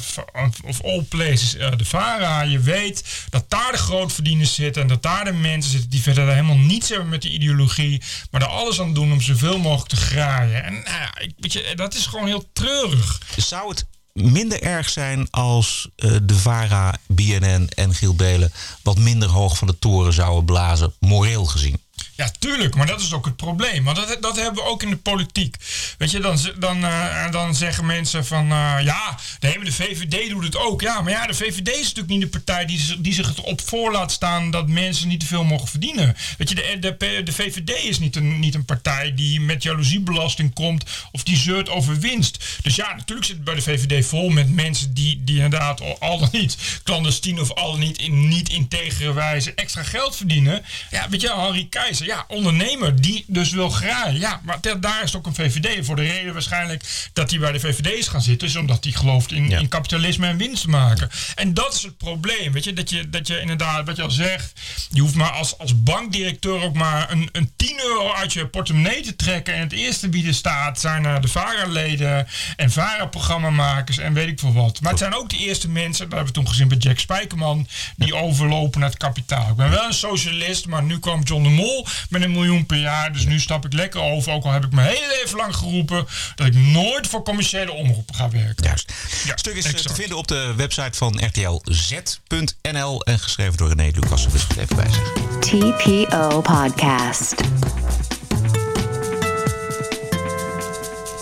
of, 0.65 0.83
all 0.83 1.01
places 1.01 1.55
eh, 1.55 1.71
de 1.77 1.85
VARA. 1.85 2.41
Je 2.41 2.59
weet 2.59 3.25
dat 3.29 3.49
daar 3.49 3.71
de 3.71 3.77
grootverdieners 3.77 4.53
zitten 4.53 4.81
en 4.81 4.87
dat 4.87 5.01
daar 5.01 5.25
de 5.25 5.33
mensen 5.33 5.71
zitten 5.71 5.89
die 5.89 6.01
verder 6.01 6.29
helemaal 6.29 6.57
niets 6.57 6.89
hebben 6.89 7.09
met 7.09 7.21
die 7.21 7.31
ideologie, 7.31 8.01
maar 8.31 8.41
er 8.41 8.47
alles 8.47 8.81
aan 8.81 8.93
doen 8.93 9.11
om 9.11 9.21
zoveel 9.21 9.59
mogelijk 9.59 9.89
te 9.89 9.95
graaien. 9.95 10.63
En 10.63 10.77
ik, 11.19 11.33
weet 11.37 11.53
je, 11.53 11.73
dat 11.75 11.93
is 11.93 12.05
gewoon 12.05 12.27
heel 12.27 12.49
treurig. 12.53 13.21
Zou 13.35 13.69
het 13.69 13.85
minder 14.13 14.61
erg 14.61 14.89
zijn 14.89 15.29
als 15.29 15.89
eh, 15.95 16.15
de 16.23 16.35
VARA, 16.35 16.95
BNN 17.07 17.69
en 17.75 17.93
Giel 17.93 18.15
Belen 18.15 18.51
wat 18.81 18.97
minder 18.97 19.29
hoog 19.29 19.57
van 19.57 19.67
de 19.67 19.79
toren 19.79 20.13
zouden 20.13 20.45
blazen, 20.45 20.93
moreel 20.99 21.45
gezien? 21.45 21.81
Ja, 22.21 22.31
tuurlijk, 22.39 22.75
maar 22.75 22.87
dat 22.87 23.01
is 23.01 23.13
ook 23.13 23.25
het 23.25 23.35
probleem. 23.35 23.83
Want 23.83 23.97
dat, 23.97 24.17
dat 24.21 24.35
hebben 24.35 24.63
we 24.63 24.69
ook 24.69 24.83
in 24.83 24.89
de 24.89 24.97
politiek. 24.97 25.55
Weet 25.97 26.11
je, 26.11 26.19
dan, 26.19 26.39
dan, 26.59 26.85
eh, 26.85 27.31
dan 27.31 27.55
zeggen 27.55 27.85
mensen 27.85 28.25
van... 28.25 28.51
eh, 28.51 28.75
ja, 28.83 29.19
nee, 29.39 29.55
maar 29.55 29.65
de 29.65 29.71
VVD 29.71 30.29
doet 30.29 30.43
het 30.43 30.57
ook. 30.57 30.81
Ja, 30.81 31.01
maar 31.01 31.11
ja, 31.11 31.27
de 31.27 31.33
VVD 31.33 31.67
is 31.67 31.77
natuurlijk 31.77 32.07
niet 32.07 32.21
de 32.21 32.27
partij 32.27 32.65
die, 32.65 33.01
die 33.01 33.13
zich 33.13 33.43
op 33.43 33.61
voor 33.61 33.91
laat 33.91 34.11
staan... 34.11 34.51
dat 34.51 34.67
mensen 34.67 35.07
niet 35.07 35.19
te 35.19 35.25
veel 35.25 35.43
mogen 35.43 35.67
verdienen. 35.67 36.15
Weet 36.37 36.49
je, 36.49 36.55
de, 36.55 36.95
de, 36.97 37.21
de 37.23 37.31
VVD 37.31 37.83
is 37.83 37.99
niet 37.99 38.15
een, 38.15 38.39
niet 38.39 38.55
een 38.55 38.65
partij 38.65 39.13
die 39.15 39.41
met 39.41 39.63
jaloeziebelasting 39.63 40.53
komt... 40.53 40.83
of 41.11 41.23
die 41.23 41.37
zeurt 41.37 41.69
over 41.69 41.99
winst. 41.99 42.59
Dus 42.61 42.75
ja, 42.75 42.93
natuurlijk 42.95 43.27
zit 43.27 43.35
het 43.35 43.45
bij 43.45 43.55
de 43.55 43.61
VVD 43.61 44.05
vol 44.05 44.29
met 44.29 44.49
mensen... 44.49 44.93
die, 44.93 45.21
die 45.23 45.35
inderdaad 45.35 45.99
al, 45.99 46.19
dan 46.19 46.29
niet 46.31 46.57
clandestien 46.83 47.39
of 47.39 47.51
al 47.51 47.71
dan 47.71 47.79
niet 47.79 47.97
in 48.01 48.27
niet 48.27 48.49
integere 48.49 49.13
wijze... 49.13 49.53
extra 49.53 49.83
geld 49.83 50.15
verdienen. 50.15 50.63
Ja, 50.91 51.09
weet 51.09 51.21
je, 51.21 51.33
Henri 51.35 51.69
Keizer, 51.69 52.09
ja, 52.11 52.25
ondernemer 52.27 53.01
die 53.01 53.23
dus 53.27 53.51
wil 53.51 53.69
graaien. 53.69 54.19
Ja, 54.19 54.41
maar 54.43 54.57
da- 54.61 54.73
daar 54.75 55.03
is 55.03 55.15
ook 55.15 55.25
een 55.25 55.35
VVD 55.35 55.85
voor 55.85 55.95
de 55.95 56.01
reden 56.01 56.33
waarschijnlijk 56.33 57.09
dat 57.13 57.29
hij 57.29 57.39
bij 57.39 57.51
de 57.51 57.59
VVD 57.59 57.87
is 57.97 58.07
gaan 58.07 58.21
zitten. 58.21 58.47
Is 58.47 58.55
omdat 58.55 58.83
hij 58.83 58.93
gelooft 58.93 59.31
in, 59.31 59.49
Ja. 59.49 59.59
in 59.59 59.67
kapitalisme 59.67 60.27
en 60.27 60.37
winst 60.37 60.67
maken. 60.67 61.09
En 61.35 61.53
dat 61.53 61.73
is 61.75 61.81
het 61.83 61.97
probleem, 61.97 62.51
weet 62.51 62.63
je, 62.63 62.73
dat 62.73 62.89
je, 62.89 63.09
dat 63.09 63.27
je 63.27 63.39
inderdaad, 63.41 63.85
wat 63.85 63.95
je 63.95 64.01
al 64.01 64.11
zegt, 64.11 64.59
je 64.89 65.01
hoeft 65.01 65.15
maar 65.15 65.31
als, 65.31 65.57
als 65.57 65.83
bankdirecteur 65.83 66.61
ook 66.63 66.73
maar 66.75 67.11
een, 67.11 67.29
een 67.31 67.51
10 67.55 67.79
euro 67.83 68.13
uit 68.13 68.33
je 68.33 68.47
portemonnee 68.47 69.01
te 69.01 69.15
trekken. 69.15 69.53
En 69.53 69.59
het 69.61 69.71
eerste 69.73 70.09
wie 70.09 70.27
er 70.27 70.33
staat 70.33 70.79
zijn 70.79 71.05
eh, 71.05 71.19
de 71.21 71.27
VARA-leden 71.27 72.27
en 72.55 72.71
VARA-programmamakers 72.71 73.97
en 73.97 74.13
weet 74.13 74.27
ik 74.27 74.39
veel 74.39 74.53
wat. 74.53 74.81
Maar 74.81 74.89
het 74.91 74.99
zijn 74.99 75.15
ook 75.15 75.29
de 75.29 75.37
eerste 75.37 75.69
mensen, 75.69 76.03
dat 76.09 76.17
hebben 76.17 76.27
we 76.33 76.39
toen 76.39 76.47
gezien 76.47 76.67
bij 76.67 76.77
Jack 76.77 76.99
Spijkerman, 76.99 77.67
die 77.95 78.15
overlopen 78.15 78.79
naar 78.79 78.89
het 78.89 78.97
kapitaal. 78.97 79.49
Ik 79.49 79.55
ben 79.55 79.69
wel 79.69 79.85
een 79.85 79.93
socialist, 79.93 80.67
maar 80.67 80.83
nu 80.83 80.99
kwam 80.99 81.23
John 81.23 81.43
de 81.43 81.49
Mol 81.49 81.87
met 82.09 82.21
een 82.21 82.31
miljoen 82.31 82.65
per 82.65 82.77
jaar. 82.77 83.13
Dus 83.13 83.25
nu 83.25 83.39
stap 83.39 83.65
ik 83.65 83.73
lekker 83.73 84.01
over. 84.01 84.31
Ook 84.31 84.43
al 84.43 84.51
heb 84.51 84.65
ik 84.65 84.71
mijn 84.71 84.87
hele 84.87 85.17
leven 85.21 85.37
lang 85.37 85.55
geroepen 85.55 86.05
dat 86.35 86.47
ik 86.47 86.53
nooit 86.53 87.07
voor 87.07 87.23
commerciële 87.23 87.71
omroepen 87.71 88.15
ga 88.15 88.29
werken. 88.29 88.65
Juist. 88.65 88.93
Ja, 89.23 89.29
Het 89.29 89.39
stuk 89.39 89.55
is 89.55 89.65
eh, 89.65 89.71
exact. 89.71 89.87
te 89.87 90.01
vinden 90.01 90.17
op 90.17 90.27
de 90.27 90.53
website 90.55 90.97
van 90.97 91.21
rtlz.nl 91.25 93.03
en 93.03 93.19
geschreven 93.19 93.57
door 93.57 93.67
René 93.73 93.91
Lucas. 93.93 94.27
Dus 94.31 94.45
even 94.57 94.75
bij 94.75 94.87
zeggen. 94.89 95.39
TPO 95.39 96.41
Podcast. 96.41 97.33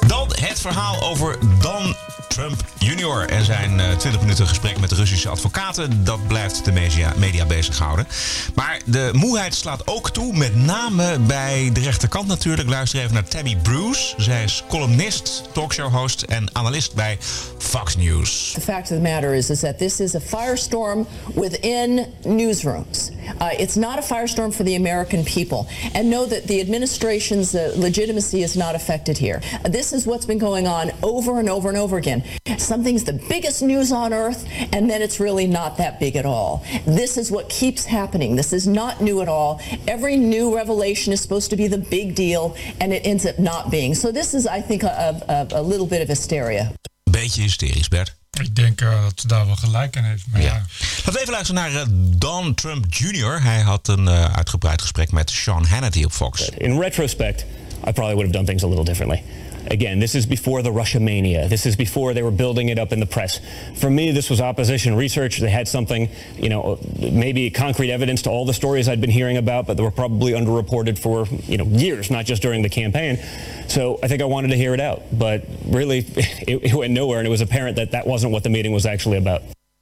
Dan 0.07 0.33
het 0.39 0.59
verhaal 0.61 1.01
over 1.01 1.37
Don 1.61 1.95
Trump 2.39 2.63
Jr. 2.77 3.29
en 3.29 3.45
zijn 3.45 3.79
uh, 3.79 3.97
20 3.97 4.21
minuten 4.21 4.47
gesprek 4.47 4.79
met 4.79 4.89
de 4.89 4.95
Russische 4.95 5.29
advocaten. 5.29 6.03
Dat 6.03 6.27
blijft 6.27 6.65
de 6.65 6.71
media, 6.71 7.13
media 7.17 7.45
bezighouden. 7.45 8.07
Maar 8.55 8.81
de 8.85 9.09
moeheid 9.13 9.55
slaat 9.55 9.87
ook 9.87 10.11
toe, 10.11 10.37
met 10.37 10.55
name 10.55 11.19
bij 11.19 11.69
de 11.73 11.79
rechterkant 11.79 12.27
natuurlijk. 12.27 12.69
Luister 12.69 12.99
even 12.99 13.13
naar 13.13 13.27
Tammy 13.27 13.57
Bruce. 13.63 14.13
Zij 14.17 14.43
is 14.43 14.63
columnist, 14.67 15.43
talkshow-host 15.51 16.21
en 16.21 16.49
analist 16.53 16.93
bij 16.93 17.17
Fox 17.57 17.95
News. 17.95 18.51
The 18.53 18.61
fact 18.61 18.91
of 18.91 18.97
the 18.97 18.99
matter 18.99 19.33
is, 19.33 19.49
is 19.49 19.59
that 19.59 19.77
this 19.77 19.99
is 19.99 20.15
a 20.15 20.19
firestorm 20.19 21.07
within 21.35 22.05
newsrooms. 22.23 23.09
Uh, 23.41 23.59
it's 23.59 23.75
not 23.75 23.97
a 23.97 24.01
firestorm 24.01 24.51
for 24.51 24.65
the 24.65 24.75
American 24.75 25.23
people. 25.23 25.65
And 25.93 26.03
know 26.09 26.27
that 26.27 26.47
the 26.47 26.59
administration's 26.59 27.55
uh, 27.55 27.71
legitimacy 27.75 28.41
is 28.43 28.55
not 28.55 28.75
affected 28.75 29.17
here. 29.17 29.41
This 29.71 29.91
is 29.93 30.05
what's 30.05 30.25
been 30.25 30.39
going 30.39 30.67
on 30.67 30.91
over 31.01 31.39
and 31.39 31.49
over 31.49 31.69
and 31.69 31.77
over 31.77 31.97
again. 31.97 32.23
Something's 32.57 33.03
the 33.03 33.19
biggest 33.29 33.61
news 33.61 33.91
on 33.91 34.13
earth, 34.13 34.45
and 34.73 34.89
then 34.89 35.01
it's 35.01 35.19
really 35.19 35.47
not 35.47 35.77
that 35.77 35.99
big 35.99 36.15
at 36.15 36.25
all. 36.25 36.63
This 36.85 37.17
is 37.17 37.31
what 37.31 37.49
keeps 37.49 37.85
happening. 37.85 38.35
This 38.35 38.53
is 38.53 38.65
not 38.65 39.01
new 39.01 39.21
at 39.21 39.27
all. 39.27 39.59
Every 39.85 40.17
new 40.17 40.55
revelation 40.55 41.13
is 41.13 41.21
supposed 41.21 41.49
to 41.49 41.55
be 41.55 41.67
the 41.67 41.85
big 41.89 42.15
deal, 42.15 42.55
and 42.79 42.93
it 42.93 43.05
ends 43.05 43.25
up 43.25 43.39
not 43.39 43.69
being. 43.69 43.95
So 43.95 44.11
this 44.11 44.33
is, 44.33 44.45
I 44.47 44.61
think, 44.61 44.83
a, 44.83 45.21
a, 45.27 45.59
a 45.59 45.61
little 45.61 45.87
bit 45.87 46.01
of 46.01 46.07
hysteria. 46.07 46.71
Beetje 47.03 47.41
hysterisch, 47.41 47.87
Bert. 47.87 48.17
Ik 48.39 48.55
denk 48.55 48.81
uh, 48.81 49.03
dat 49.03 49.19
ze 49.19 49.27
daar 49.27 49.45
wel 49.45 49.55
gelijk 49.55 49.97
aan 49.97 50.03
heeft. 50.03 50.23
Maar 50.31 50.41
ja. 50.41 50.47
ja. 50.47 50.65
Laten 50.95 51.13
we 51.13 51.19
even 51.19 51.33
luisteren 51.33 51.61
naar 51.61 51.71
uh, 51.71 51.81
Don 52.17 52.53
Trump 52.53 52.85
Jr. 52.89 53.43
Hij 53.43 53.59
had 53.59 53.87
een 53.87 54.03
uh, 54.03 54.23
uitgebreid 54.35 54.81
gesprek 54.81 55.11
met 55.11 55.29
Sean 55.29 55.65
Hannity 55.65 56.03
op 56.03 56.11
Fox. 56.11 56.49
In 56.49 56.79
retrospect, 56.79 57.45
I 57.87 57.91
probably 57.91 58.13
would 58.13 58.21
have 58.21 58.31
done 58.31 58.45
things 58.45 58.63
a 58.63 58.67
little 58.67 58.85
differently. 58.85 59.23
Again, 59.67 59.99
this 59.99 60.15
is 60.15 60.25
before 60.25 60.61
the 60.61 60.71
Russia 60.71 60.99
mania. 60.99 61.47
This 61.47 61.65
is 61.65 61.75
before 61.75 62.13
they 62.13 62.23
were 62.23 62.31
building 62.31 62.69
it 62.69 62.79
up 62.79 62.91
in 62.91 62.99
the 62.99 63.05
press. 63.05 63.39
For 63.75 63.89
me, 63.89 64.11
this 64.11 64.29
was 64.29 64.41
opposition 64.41 64.95
research. 64.95 65.37
They 65.37 65.49
had 65.49 65.67
something, 65.67 66.09
you 66.37 66.49
know, 66.49 66.79
maybe 66.99 67.49
concrete 67.49 67.91
evidence 67.91 68.21
to 68.23 68.29
all 68.29 68.45
the 68.45 68.53
stories 68.53 68.87
I'd 68.87 69.01
been 69.01 69.09
hearing 69.09 69.37
about, 69.37 69.67
but 69.67 69.77
they 69.77 69.83
were 69.83 69.91
probably 69.91 70.33
underreported 70.33 70.97
for, 70.97 71.25
you 71.47 71.57
know, 71.57 71.65
years, 71.65 72.09
not 72.09 72.25
just 72.25 72.41
during 72.41 72.61
the 72.61 72.69
campaign. 72.69 73.19
So 73.67 73.99
I 74.03 74.07
think 74.07 74.21
I 74.21 74.25
wanted 74.25 74.49
to 74.49 74.57
hear 74.57 74.73
it 74.73 74.79
out. 74.79 75.01
But 75.11 75.45
really, 75.65 75.99
it, 76.15 76.63
it 76.63 76.73
went 76.73 76.93
nowhere, 76.93 77.19
and 77.19 77.27
it 77.27 77.31
was 77.31 77.41
apparent 77.41 77.75
that 77.77 77.91
that 77.91 78.07
wasn't 78.07 78.31
what 78.31 78.43
the 78.43 78.49
meeting 78.49 78.73
was 78.73 78.85
actually 78.85 79.17
about. 79.17 79.41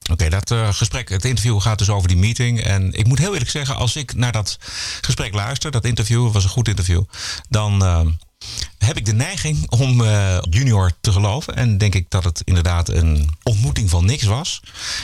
Oké, 0.09 0.25
okay, 0.25 0.29
dat 0.29 0.51
uh, 0.51 0.73
gesprek, 0.73 1.09
het 1.09 1.25
interview 1.25 1.59
gaat 1.59 1.77
dus 1.77 1.89
over 1.89 2.07
die 2.07 2.17
meeting. 2.17 2.61
En 2.63 2.93
ik 2.93 3.07
moet 3.07 3.19
heel 3.19 3.31
eerlijk 3.31 3.49
zeggen, 3.49 3.75
als 3.75 3.95
ik 3.95 4.15
naar 4.15 4.31
dat 4.31 4.57
gesprek 5.01 5.33
luister, 5.33 5.71
dat 5.71 5.85
interview 5.85 6.31
was 6.31 6.43
een 6.43 6.49
goed 6.49 6.67
interview, 6.67 7.03
dan. 7.49 7.83
Uh, 7.83 7.99
heb 8.87 8.97
ik 8.97 9.05
de 9.05 9.13
neiging 9.13 9.69
om 9.69 10.01
uh, 10.01 10.37
Junior 10.49 10.91
te 11.01 11.11
geloven. 11.11 11.55
En 11.55 11.77
denk 11.77 11.95
ik 11.95 12.09
dat 12.09 12.23
het 12.23 12.41
inderdaad 12.43 12.89
een 12.89 13.29
ontmoeting 13.43 13.89
van 13.89 14.05
niks 14.05 14.23
was. 14.23 14.61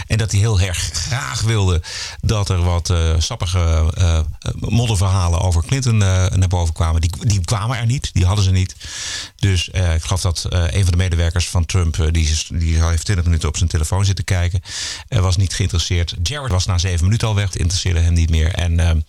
En 0.07 0.17
dat 0.17 0.31
hij 0.31 0.39
heel 0.39 0.59
erg 0.59 0.77
graag 0.77 1.41
wilde 1.41 1.81
dat 2.21 2.49
er 2.49 2.63
wat 2.63 2.89
uh, 2.89 3.13
sappige 3.17 3.93
uh, 3.97 4.19
modderverhalen 4.59 5.41
over 5.41 5.65
Clinton 5.65 5.97
naar 5.97 6.47
boven 6.47 6.73
kwamen. 6.73 7.01
Die, 7.01 7.11
die 7.19 7.41
kwamen 7.41 7.77
er 7.77 7.85
niet, 7.85 8.09
die 8.13 8.25
hadden 8.25 8.43
ze 8.43 8.51
niet. 8.51 8.75
Dus 9.35 9.67
ik 9.67 10.01
geloof 10.03 10.21
dat 10.21 10.45
een 10.49 10.83
van 10.83 10.91
de 10.91 10.97
medewerkers 10.97 11.49
van 11.49 11.65
Trump, 11.65 11.95
die, 12.11 12.37
die 12.49 12.83
heeft 12.83 13.05
20 13.05 13.25
minuten 13.25 13.47
op 13.49 13.57
zijn 13.57 13.69
telefoon 13.69 14.05
zitten 14.05 14.25
kijken, 14.25 14.61
was 15.07 15.37
niet 15.37 15.53
geïnteresseerd. 15.53 16.15
Jared 16.23 16.51
was 16.51 16.65
na 16.65 16.77
zeven 16.77 17.05
minuten 17.05 17.27
al 17.27 17.35
weg, 17.35 17.45
het 17.45 17.55
interesseerde 17.55 17.99
hem 17.99 18.13
niet 18.13 18.29
meer. 18.29 18.53
En 18.53 19.05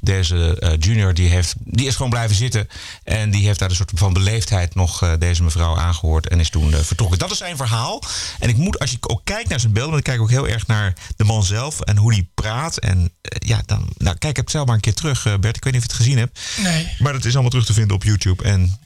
deze 0.00 0.76
Junior 0.78 1.14
die, 1.14 1.28
heeft, 1.28 1.54
die 1.58 1.86
is 1.86 1.96
gewoon 1.96 2.10
blijven 2.10 2.36
zitten 2.36 2.68
en 3.04 3.30
die 3.30 3.46
heeft 3.46 3.58
daar 3.58 3.70
een 3.70 3.76
soort 3.76 3.90
van 4.02 4.12
beleefdheid 4.12 4.74
nog 4.74 5.02
uh, 5.02 5.12
deze 5.18 5.42
mevrouw 5.42 5.78
aangehoord 5.78 6.28
en 6.28 6.40
is 6.40 6.50
toen 6.50 6.70
uh, 6.70 6.78
vertrokken. 6.78 7.18
Dat 7.18 7.30
is 7.30 7.38
zijn 7.38 7.56
verhaal. 7.56 8.02
En 8.38 8.48
ik 8.48 8.56
moet, 8.56 8.78
als 8.78 8.90
je 8.90 8.96
ook 9.00 9.20
kijkt 9.24 9.48
naar 9.48 9.60
zijn 9.60 9.72
beelden, 9.72 10.02
kijk 10.02 10.16
ik 10.16 10.22
ook 10.22 10.30
heel 10.30 10.48
erg 10.48 10.66
naar 10.66 10.92
de 11.16 11.24
man 11.24 11.44
zelf 11.44 11.80
en 11.80 11.96
hoe 11.96 12.12
hij 12.12 12.28
praat. 12.34 12.78
En 12.78 12.98
uh, 12.98 13.08
ja, 13.48 13.62
dan, 13.66 13.88
nou, 13.96 14.16
kijk, 14.18 14.30
ik 14.30 14.36
heb 14.36 14.44
het 14.44 14.50
zelf 14.50 14.66
maar 14.66 14.74
een 14.74 14.80
keer 14.80 14.94
terug, 14.94 15.22
Bert. 15.22 15.56
Ik 15.56 15.64
weet 15.64 15.72
niet 15.72 15.82
of 15.82 15.88
je 15.88 15.92
het 15.92 16.02
gezien 16.02 16.18
hebt. 16.18 16.40
Nee. 16.56 16.88
Maar 16.98 17.12
dat 17.12 17.24
is 17.24 17.32
allemaal 17.32 17.50
terug 17.50 17.66
te 17.66 17.72
vinden 17.72 17.96
op 17.96 18.04
YouTube. 18.04 18.44
En 18.44 18.78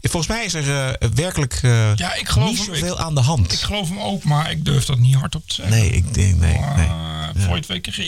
Volgens 0.00 0.26
mij 0.26 0.44
is 0.44 0.54
er 0.54 0.68
uh, 0.68 1.08
werkelijk 1.14 1.60
uh, 1.62 1.94
ja, 1.94 2.14
ik 2.14 2.28
geloof 2.28 2.48
niet 2.48 2.58
hem, 2.58 2.74
zoveel 2.74 2.94
ik, 2.94 3.00
aan 3.00 3.14
de 3.14 3.20
hand. 3.20 3.52
Ik 3.52 3.58
geloof 3.58 3.88
hem 3.88 3.98
ook, 3.98 4.24
maar 4.24 4.50
ik 4.50 4.64
durf 4.64 4.84
dat 4.84 4.98
niet 4.98 5.14
hardop 5.14 5.48
te 5.48 5.54
zeggen. 5.54 5.78
Nee, 5.78 5.90
ik 5.90 6.14
denk, 6.14 6.36
nee. 6.36 6.58
Uh, 6.58 6.76
nee. 6.76 7.46
Voor 7.46 7.60
twee 7.60 7.80
keer 7.80 7.94
ja, 7.96 8.04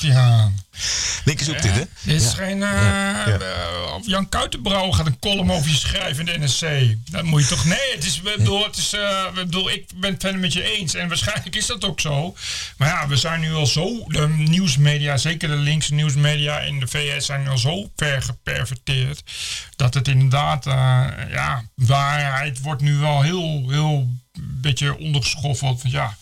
je 0.00 0.14
aan. 0.14 0.66
Linker 1.24 1.44
zoekt 1.44 1.62
dit, 1.62 1.72
hè? 1.72 1.82
Dit 2.02 2.22
is 2.22 2.32
geen... 2.32 2.64
Of 3.96 4.06
Jan 4.06 4.28
Kuitenbrouwer 4.28 4.94
gaat 4.94 5.06
een 5.06 5.18
column 5.18 5.50
over 5.52 5.70
je 5.70 5.76
schrijven 5.76 6.28
in 6.28 6.40
de 6.40 6.46
NSC. 6.46 6.66
Dat 7.10 7.24
moet 7.24 7.42
je 7.42 7.48
toch... 7.48 7.64
Nee, 7.64 7.92
het 7.94 8.04
is... 8.04 8.22
Bedoel, 8.22 8.64
het 8.64 8.76
is 8.76 8.94
bedoel, 9.34 9.70
ik 9.70 9.86
ben 9.94 10.16
het 10.18 10.40
met 10.40 10.52
je 10.52 10.76
eens. 10.76 10.94
En 10.94 11.08
waarschijnlijk 11.08 11.56
is 11.56 11.66
dat 11.66 11.84
ook 11.84 12.00
zo. 12.00 12.36
Maar 12.76 12.88
ja, 12.88 13.08
we 13.08 13.16
zijn 13.16 13.40
nu 13.40 13.54
al 13.54 13.66
zo... 13.66 14.04
De 14.06 14.28
nieuwsmedia, 14.28 15.16
zeker 15.16 15.48
de 15.48 15.56
linkse 15.56 15.94
nieuwsmedia 15.94 16.58
in 16.58 16.80
de 16.80 16.86
VS... 16.86 17.26
zijn 17.26 17.42
nu 17.42 17.48
al 17.48 17.58
zo 17.58 17.90
ver 17.96 18.22
geperverteerd... 18.22 19.22
dat 19.76 19.94
het 19.94 20.08
inderdaad... 20.08 20.64
ja, 21.30 21.64
waarheid 21.74 22.60
wordt 22.60 22.82
nu 22.82 22.96
wel 22.96 23.22
heel, 23.22 23.70
heel 23.70 24.08
beetje 24.40 24.98
ondergeschoffeld. 24.98 25.80
Van 25.80 25.90
ja, 25.90 26.16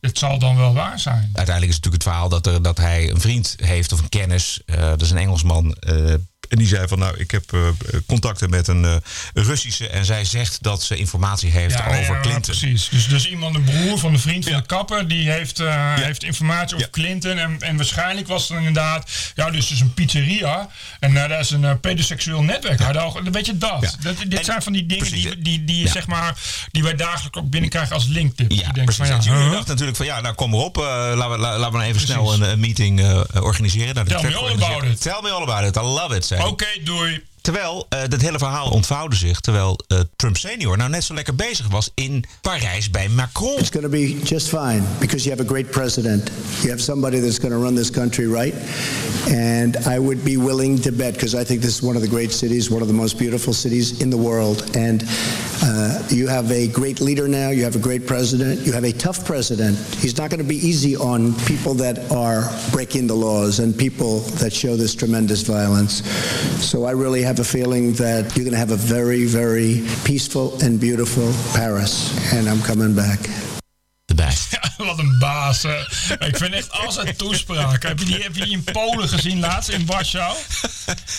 het 0.00 0.18
zal 0.18 0.38
dan 0.38 0.56
wel 0.56 0.74
waar 0.74 0.98
zijn. 0.98 1.30
Uiteindelijk 1.32 1.68
is 1.68 1.74
het 1.74 1.84
natuurlijk 1.84 2.02
het 2.02 2.12
verhaal 2.12 2.28
dat, 2.28 2.46
er, 2.46 2.62
dat 2.62 2.78
hij 2.78 3.10
een 3.10 3.20
vriend 3.20 3.56
heeft 3.56 3.92
of 3.92 3.98
een 3.98 4.08
kennis. 4.08 4.62
Uh, 4.66 4.76
dat 4.76 5.02
is 5.02 5.10
een 5.10 5.16
Engelsman. 5.16 5.76
Uh, 5.80 6.14
en 6.50 6.58
die 6.58 6.66
zei 6.66 6.88
van, 6.88 6.98
nou, 6.98 7.16
ik 7.16 7.30
heb 7.30 7.52
uh, 7.52 7.68
contacten 8.06 8.50
met 8.50 8.68
een 8.68 8.82
uh, 8.84 8.94
Russische... 9.34 9.88
en 9.88 10.04
zij 10.04 10.24
zegt 10.24 10.62
dat 10.62 10.82
ze 10.82 10.96
informatie 10.96 11.50
heeft 11.50 11.78
ja, 11.78 11.98
over 11.98 12.20
Clinton. 12.20 12.54
Ja, 12.54 12.58
precies. 12.58 12.88
Dus, 12.88 13.08
dus 13.08 13.28
iemand, 13.28 13.54
een 13.54 13.64
broer 13.64 13.98
van 13.98 14.12
de 14.12 14.18
vriend 14.18 14.44
van 14.44 14.52
ja. 14.52 14.58
de 14.58 14.66
kapper... 14.66 15.08
die 15.08 15.30
heeft, 15.30 15.60
uh, 15.60 15.66
ja. 15.66 15.94
heeft 15.94 16.22
informatie 16.22 16.76
over 16.76 16.90
Clinton. 16.90 17.38
En, 17.38 17.56
en 17.60 17.76
waarschijnlijk 17.76 18.28
was 18.28 18.48
het 18.48 18.58
inderdaad... 18.58 19.10
ja, 19.34 19.50
dus 19.50 19.70
is 19.70 19.80
een 19.80 19.94
pizzeria. 19.94 20.68
En 21.00 21.14
daar 21.14 21.30
is 21.40 21.50
een 21.50 21.80
pedoseksueel 21.80 22.42
netwerk. 22.42 22.80
Een 22.80 23.32
beetje 23.32 23.58
dat. 23.58 23.96
dat 24.00 24.16
dit 24.18 24.38
en, 24.38 24.44
zijn 24.44 24.62
van 24.62 24.72
die 24.72 24.86
dingen 24.86 25.06
precies, 25.06 25.24
die, 25.24 25.38
die, 25.38 25.64
die, 25.64 25.88
zeg 25.88 26.06
maar, 26.06 26.38
die 26.70 26.82
wij 26.82 26.94
dagelijks 26.94 27.38
ook 27.38 27.50
binnenkrijgen 27.50 27.94
als 27.94 28.06
linktips. 28.06 28.54
Ja, 28.54 28.72
denkt 28.72 28.96
precies. 28.96 29.26
Van, 29.26 29.38
ja, 29.38 29.50
dacht 29.50 29.66
natuurlijk 29.66 29.96
van, 29.96 30.06
ja, 30.06 30.20
nou 30.20 30.34
kom 30.34 30.50
maar 30.50 30.60
op. 30.60 30.76
laten 30.76 31.30
we, 31.30 31.38
laten 31.38 31.72
we 31.72 31.78
even 31.78 31.90
precies. 31.90 32.08
snel 32.08 32.32
een, 32.32 32.42
een 32.42 32.60
meeting 32.60 33.24
organiseren. 33.40 33.94
Nou, 33.94 34.06
Tell 34.08 34.22
me 34.22 34.36
all 34.36 34.52
about 34.52 34.84
it. 34.84 35.00
Tell 35.00 35.18
me 35.22 35.30
all 35.30 35.42
about 35.42 35.64
it. 35.64 35.76
I 35.76 35.80
love 35.80 36.16
it, 36.16 36.30
Oké, 36.40 36.50
okay, 36.50 36.80
doei. 36.84 37.22
Terwijl 37.40 37.86
uh, 37.88 38.00
dit 38.08 38.20
hele 38.20 38.38
verhaal 38.38 38.70
ontvouwde 38.70 39.16
zich 39.16 39.40
terwijl 39.40 39.80
uh, 39.88 39.98
Trump 40.16 40.36
senior 40.36 40.76
nou 40.76 40.90
net 40.90 41.04
zo 41.04 41.14
lekker 41.14 41.34
bezig 41.34 41.68
was 41.68 41.90
in 41.94 42.24
Parijs 42.40 42.90
bij 42.90 43.08
Macron. 43.08 43.58
It's 43.58 43.70
going 43.70 43.84
to 43.84 43.90
be 43.90 44.20
just 44.24 44.48
fine 44.48 44.82
because 44.98 45.24
you 45.24 45.36
have 45.36 45.48
a 45.48 45.48
great 45.48 45.70
president. 45.70 46.30
You 46.60 46.68
have 46.68 46.82
somebody 46.82 47.20
that's 47.20 47.38
going 47.38 47.54
to 47.54 47.60
run 47.60 47.74
this 47.74 47.90
country 47.90 48.26
right. 48.26 48.54
And 49.30 49.76
I 49.76 49.98
would 49.98 50.22
be 50.22 50.36
willing 50.36 50.82
to 50.82 50.92
bet 50.92 51.12
because 51.12 51.40
I 51.40 51.44
think 51.44 51.60
this 51.60 51.74
is 51.74 51.82
one 51.82 51.96
of 51.96 52.02
the 52.02 52.10
great 52.10 52.32
cities, 52.32 52.70
one 52.70 52.82
of 52.82 52.88
the 52.88 52.96
most 52.96 53.18
beautiful 53.18 53.52
cities 53.52 54.00
in 54.00 54.10
the 54.10 54.18
world. 54.18 54.76
And 54.76 55.02
uh, 55.62 56.02
you 56.08 56.26
have 56.26 56.50
a 56.50 56.68
great 56.68 57.00
leader 57.00 57.28
now. 57.28 57.50
You 57.50 57.64
have 57.64 57.76
a 57.76 57.80
great 57.80 58.06
president. 58.06 58.60
You 58.60 58.72
have 58.72 58.84
a 58.84 58.92
tough 58.92 59.24
president. 59.24 59.76
He's 59.96 60.16
not 60.16 60.30
going 60.30 60.38
to 60.38 60.48
be 60.48 60.56
easy 60.56 60.96
on 60.96 61.34
people 61.40 61.74
that 61.74 62.10
are 62.10 62.48
breaking 62.72 63.06
the 63.06 63.14
laws 63.14 63.58
and 63.58 63.76
people 63.76 64.20
that 64.40 64.52
show 64.52 64.76
this 64.76 64.94
tremendous 64.94 65.42
violence. 65.42 66.06
So 66.64 66.84
I 66.84 66.92
really 66.92 67.22
have 67.22 67.38
a 67.40 67.44
feeling 67.44 67.92
that 67.94 68.36
you're 68.36 68.44
going 68.44 68.52
to 68.52 68.58
have 68.58 68.70
a 68.70 68.76
very, 68.76 69.24
very 69.24 69.86
peaceful 70.04 70.60
and 70.62 70.80
beautiful 70.80 71.30
Paris. 71.54 72.32
And 72.32 72.48
I'm 72.48 72.62
coming 72.62 72.94
back. 72.94 73.20
Ja, 74.50 74.84
wat 74.84 74.98
een 74.98 75.18
baas. 75.18 75.62
Hè. 75.62 75.78
Ik 76.26 76.36
vind 76.36 76.54
echt 76.54 76.72
als 76.72 76.96
een 76.96 77.16
toespraak. 77.16 77.82
Heb 77.82 77.98
je, 77.98 78.04
die, 78.04 78.22
heb 78.22 78.36
je 78.36 78.44
die 78.44 78.52
in 78.52 78.64
Polen 78.64 79.08
gezien 79.08 79.40
laatst 79.40 79.68
in 79.68 79.86
Warschau? 79.86 80.36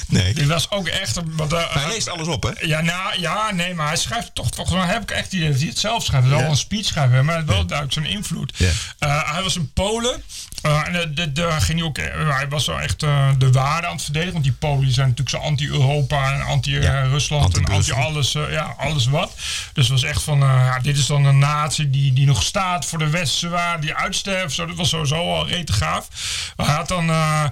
Nee. 0.07 0.33
Dit 0.33 0.47
was 0.47 0.69
ook 0.71 0.87
echt. 0.87 1.19
Wat, 1.25 1.53
uh, 1.53 1.73
hij 1.73 1.87
leest 1.87 2.09
alles 2.09 2.27
op, 2.27 2.43
hè? 2.43 2.65
Ja, 2.65 2.81
nou, 2.81 3.19
ja, 3.19 3.51
nee, 3.51 3.73
maar 3.73 3.87
hij 3.87 3.97
schrijft 3.97 4.35
toch. 4.35 4.47
Volgens 4.55 4.77
mij 4.77 4.87
heb 4.87 5.01
ik 5.01 5.11
echt 5.11 5.31
die, 5.31 5.53
die 5.53 5.69
het 5.69 5.79
zelf 5.79 6.03
schrijft. 6.03 6.27
Het 6.27 6.37
Ja. 6.39 6.43
al 6.45 6.51
een 6.51 6.57
speech 6.57 6.85
schrijven, 6.85 7.25
maar 7.25 7.37
het 7.37 7.45
wel 7.45 7.65
duidelijk 7.65 7.93
zijn 7.93 8.05
invloed. 8.05 8.53
Ja. 8.57 8.69
Uh, 8.99 9.33
hij 9.33 9.43
was 9.43 9.55
in 9.55 9.71
Polen. 9.73 10.23
Uh, 10.65 10.87
en 10.87 11.13
de, 11.33 11.47
ging 11.51 11.79
hij, 11.79 11.87
ook, 11.87 11.97
hij 12.35 12.45
was 12.49 12.63
zo 12.63 12.77
echt 12.77 12.99
de 12.99 13.51
waarde 13.51 13.87
aan 13.87 13.93
het 13.93 14.03
verdedigen. 14.03 14.33
Want 14.33 14.45
die 14.45 14.53
Polen 14.53 14.83
die 14.83 14.93
zijn 14.93 15.07
natuurlijk 15.07 15.37
zo 15.37 15.41
anti-Europa 15.41 16.33
en 16.33 16.41
anti-Rusland 16.41 17.57
en 17.57 17.65
anti-Brussel. 17.65 17.95
anti-alles 17.95 18.31
ja, 18.31 18.75
alles 18.77 19.05
wat. 19.05 19.33
Dus 19.73 19.87
het 19.87 20.01
was 20.01 20.09
echt 20.09 20.23
van, 20.23 20.39
ja, 20.39 20.79
dit 20.79 20.97
is 20.97 21.05
dan 21.05 21.25
een 21.25 21.39
natie 21.39 21.89
die, 21.89 22.13
die 22.13 22.25
nog 22.25 22.43
staat 22.43 22.85
voor 22.91 22.99
de 22.99 23.09
westerse 23.09 23.49
waarden, 23.49 23.81
die 23.81 23.93
uitsterft. 23.95 24.55
Zo, 24.55 24.65
dat 24.65 24.75
was 24.75 24.89
sowieso 24.89 25.15
al 25.15 25.47
rete 25.47 25.73
gaaf. 25.73 26.07
Maar 26.55 26.65
hij 26.65 26.75
had 26.75 26.87
dan, 26.87 27.07
hij 27.09 27.51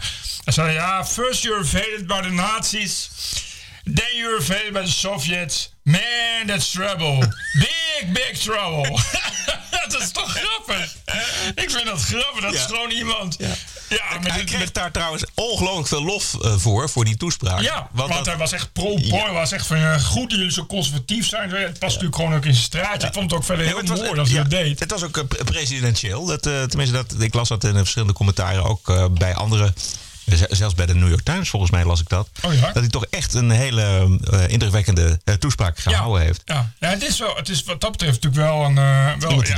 zei, 0.54 0.72
ja, 0.74 1.06
first 1.06 1.44
you're 1.44 1.60
invaded 1.60 2.08
by 2.08 2.22
the 2.22 2.30
Nazis. 2.30 3.10
Then 3.84 4.16
you're 4.16 4.36
invaded 4.40 4.74
by 4.74 4.84
the 4.84 4.92
Soviets. 4.92 5.74
Man, 5.84 6.46
that's 6.48 6.72
trouble. 6.72 7.18
Big, 7.54 8.12
big 8.14 8.38
trouble. 8.38 8.90
dat 9.90 10.02
is 10.02 10.12
toch 10.12 10.32
grappig? 10.38 10.96
Ik 11.56 11.70
vind 11.72 11.86
dat 11.86 12.02
grappig. 12.02 12.42
Dat 12.42 12.54
is 12.54 12.60
Ja. 12.60 12.66
gewoon 12.66 12.92
iemand. 12.92 13.36
Ja, 13.40 13.56
met, 13.90 14.00
Hij 14.32 14.38
met- 14.38 14.44
kreeg 14.44 14.72
daar 14.72 14.92
trouwens 14.92 15.24
ongelooflijk 15.34 15.88
veel 15.88 16.04
lof 16.04 16.36
eh, 16.42 16.54
voor, 16.58 16.90
voor 16.90 17.06
die 17.06 17.18
toespraak. 17.18 17.62
ja, 17.62 17.90
want, 17.92 18.14
dat- 18.14 18.26
hij 18.26 18.38
was 18.38 18.52
echt 18.52 18.74
pro-boy. 18.74 19.20
Hij 19.20 19.32
was 19.34 19.52
echt 19.52 19.66
van, 19.68 19.78
eh, 19.78 20.04
goed 20.04 20.30
dat 20.30 20.38
jullie 20.38 20.54
zo 20.54 20.66
conservatief 20.66 21.28
zijn. 21.28 21.50
Het 21.50 21.70
past 21.80 21.82
natuurlijk 21.82 22.16
gewoon 22.16 22.34
ook 22.36 22.46
in 22.46 22.54
zijn 22.54 22.66
straatje. 22.66 23.08
Ik 23.08 23.14
vond 23.14 23.32
het 23.32 23.40
ook 23.40 23.46
verder 23.46 23.66
Ja, 23.66 23.72
heel 23.72 23.80
maar 23.82 23.90
was- 23.90 24.00
mooi 24.00 24.14
dat 24.16 24.26
hij 24.28 24.36
ja, 24.36 24.42
dat 24.42 24.52
deed. 24.52 24.80
Het 24.80 24.92
was 24.92 25.04
ook 25.04 25.18
eh, 25.18 25.24
pre- 25.28 25.44
presidentieel. 25.44 26.26
Dat, 26.26 26.42
tenminste, 26.42 26.92
dat, 26.96 27.16
ik 27.20 27.34
las 27.34 27.48
dat 27.50 27.64
in 27.64 27.74
de 27.74 27.78
verschillende 27.80 28.14
commentaren. 28.14 28.64
Ook 28.64 29.14
bij 29.20 29.36
andere, 29.36 29.74
zelfs 30.50 30.76
bij 30.76 30.86
de 30.86 30.96
New 30.96 31.10
York 31.10 31.24
Times 31.24 31.50
volgens 31.50 31.72
mij 31.72 31.86
las 31.86 32.00
ik 32.02 32.10
dat. 32.10 32.30
Oh 32.42 32.54
ja? 32.54 32.60
Dat 32.66 32.74
hij 32.76 32.88
toch 32.88 33.06
echt 33.10 33.34
een 33.34 33.50
hele 33.50 34.18
eh, 34.32 34.48
indrukwekkende 34.48 35.20
eh, 35.24 35.34
toespraak 35.34 35.80
gehouden 35.80 36.22
heeft. 36.22 36.42
Ja, 36.46 36.72
ja 36.80 36.90
het, 36.90 37.04
is 37.04 37.20
wel, 37.20 37.36
het 37.36 37.50
is 37.50 37.64
wat 37.64 37.82
dat 37.82 37.92
betreft 37.92 38.22
natuurlijk 38.24 38.42
wel 38.52 38.64
een. 38.66 38.78
eh, 38.78 39.14
wel, 39.20 39.44
ja. 39.44 39.58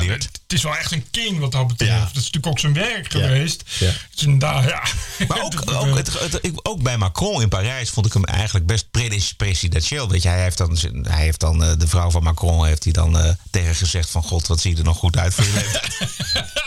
Het 0.51 0.59
is 0.59 0.63
wel 0.63 0.77
echt 0.77 0.91
een 0.91 1.05
king 1.11 1.39
wat 1.39 1.51
dat 1.51 1.67
betreft. 1.67 1.99
Dat 1.99 2.09
is 2.09 2.15
natuurlijk 2.15 2.47
ook 2.47 2.59
zijn 2.59 2.73
werk 2.73 3.11
geweest. 3.11 3.63
Ja. 3.79 3.85
Het 3.85 4.21
inderdaad, 4.21 4.63
ja. 4.63 4.83
Maar 5.27 5.41
ook, 5.43 5.61
ook, 5.71 5.97
het, 5.97 6.19
het- 6.19 6.65
ook 6.65 6.81
bij 6.81 6.97
Macron 6.97 7.41
in 7.41 7.49
Parijs 7.49 7.89
vond 7.89 8.05
ik 8.05 8.13
hem 8.13 8.23
eigenlijk 8.25 8.65
best 8.65 8.91
pre- 8.91 9.19
presidentieel. 9.37 10.09
Weet 10.09 10.21
je, 10.21 10.27
hij 10.29 10.41
heeft 10.41 10.57
dan, 10.57 10.77
hij 11.01 11.21
heeft 11.23 11.39
dan 11.39 11.59
de 11.59 11.87
vrouw 11.87 12.09
van 12.11 12.23
Macron 12.23 12.65
heeft 12.65 12.83
hij 12.83 12.93
dan 12.93 13.35
tegen 13.51 13.75
gezegd 13.75 14.09
van 14.09 14.23
God, 14.23 14.47
wat 14.47 14.59
zie 14.59 14.71
je 14.71 14.77
er 14.77 14.83
nog 14.83 14.97
goed 14.97 15.17
uit 15.17 15.33
voor 15.33 15.43
je 15.43 15.53
leven. 15.53 15.81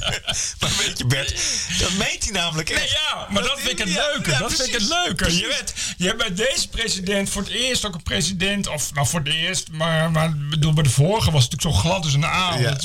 maar 0.60 0.70
weet 0.78 0.98
je 0.98 1.06
Bert, 1.06 1.34
dat 1.78 1.92
meent 1.92 2.22
hij 2.24 2.32
namelijk 2.32 2.70
echt. 2.70 2.80
Nee, 2.80 2.88
ja, 2.90 3.26
maar 3.30 3.42
dat 3.42 3.60
vind 3.60 3.70
ik 3.70 3.78
het 3.78 3.88
leuke. 3.88 4.30
ja, 4.30 4.38
dat 4.38 4.52
vind 4.52 4.66
ik 4.68 4.72
het 4.74 4.88
precies. 4.88 5.04
leuke. 5.04 5.36
Je, 5.36 5.46
bent, 5.56 5.74
je 5.96 6.06
hebt 6.06 6.18
bij 6.18 6.34
deze 6.34 6.68
president 6.68 7.30
voor 7.30 7.42
het 7.42 7.50
eerst 7.50 7.86
ook 7.86 7.94
een 7.94 8.02
president, 8.02 8.66
of 8.68 8.94
nou 8.94 9.06
voor 9.06 9.20
het 9.20 9.28
eerst, 9.34 9.68
maar, 9.70 10.10
maar 10.10 10.36
bedoel, 10.36 10.72
bij 10.72 10.82
de 10.82 10.90
vorige 10.90 11.30
was 11.30 11.42
het 11.42 11.52
natuurlijk 11.52 11.82
zo 11.82 11.88
glad 11.88 12.04
als 12.04 12.14
een 12.14 12.26
aal. 12.26 12.58
Ja. 12.60 12.76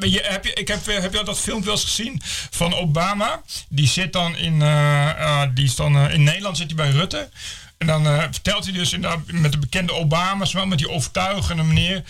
Je, 0.00 0.20
heb 0.22 0.44
je, 0.44 0.52
ik 0.52 0.68
heb, 0.68 0.86
heb 0.86 1.12
je 1.14 1.24
dat 1.24 1.38
filmpje 1.40 1.64
wel 1.64 1.74
eens 1.74 1.84
gezien 1.84 2.22
van 2.50 2.74
Obama? 2.74 3.42
Die 3.68 3.88
zit 3.88 4.12
dan 4.12 4.36
in, 4.36 4.62
eh, 4.62 5.08
eh, 5.10 5.48
die 5.54 5.64
is 5.64 5.74
dan, 5.74 5.96
eh, 5.96 6.14
in 6.14 6.22
Nederland 6.22 6.56
zit 6.56 6.66
hij 6.66 6.76
bij 6.76 6.90
Rutte. 6.90 7.28
En 7.78 7.86
dan 7.86 8.06
eh, 8.06 8.18
vertelt 8.30 8.64
hij 8.64 8.72
dus 8.72 8.92
in 8.92 9.00
de- 9.00 9.18
met 9.26 9.52
de 9.52 9.58
bekende 9.58 9.92
Obama's, 9.94 10.52
wel 10.52 10.66
met 10.66 10.78
die 10.78 10.90
overtuigende 10.90 11.62
manier. 11.62 12.02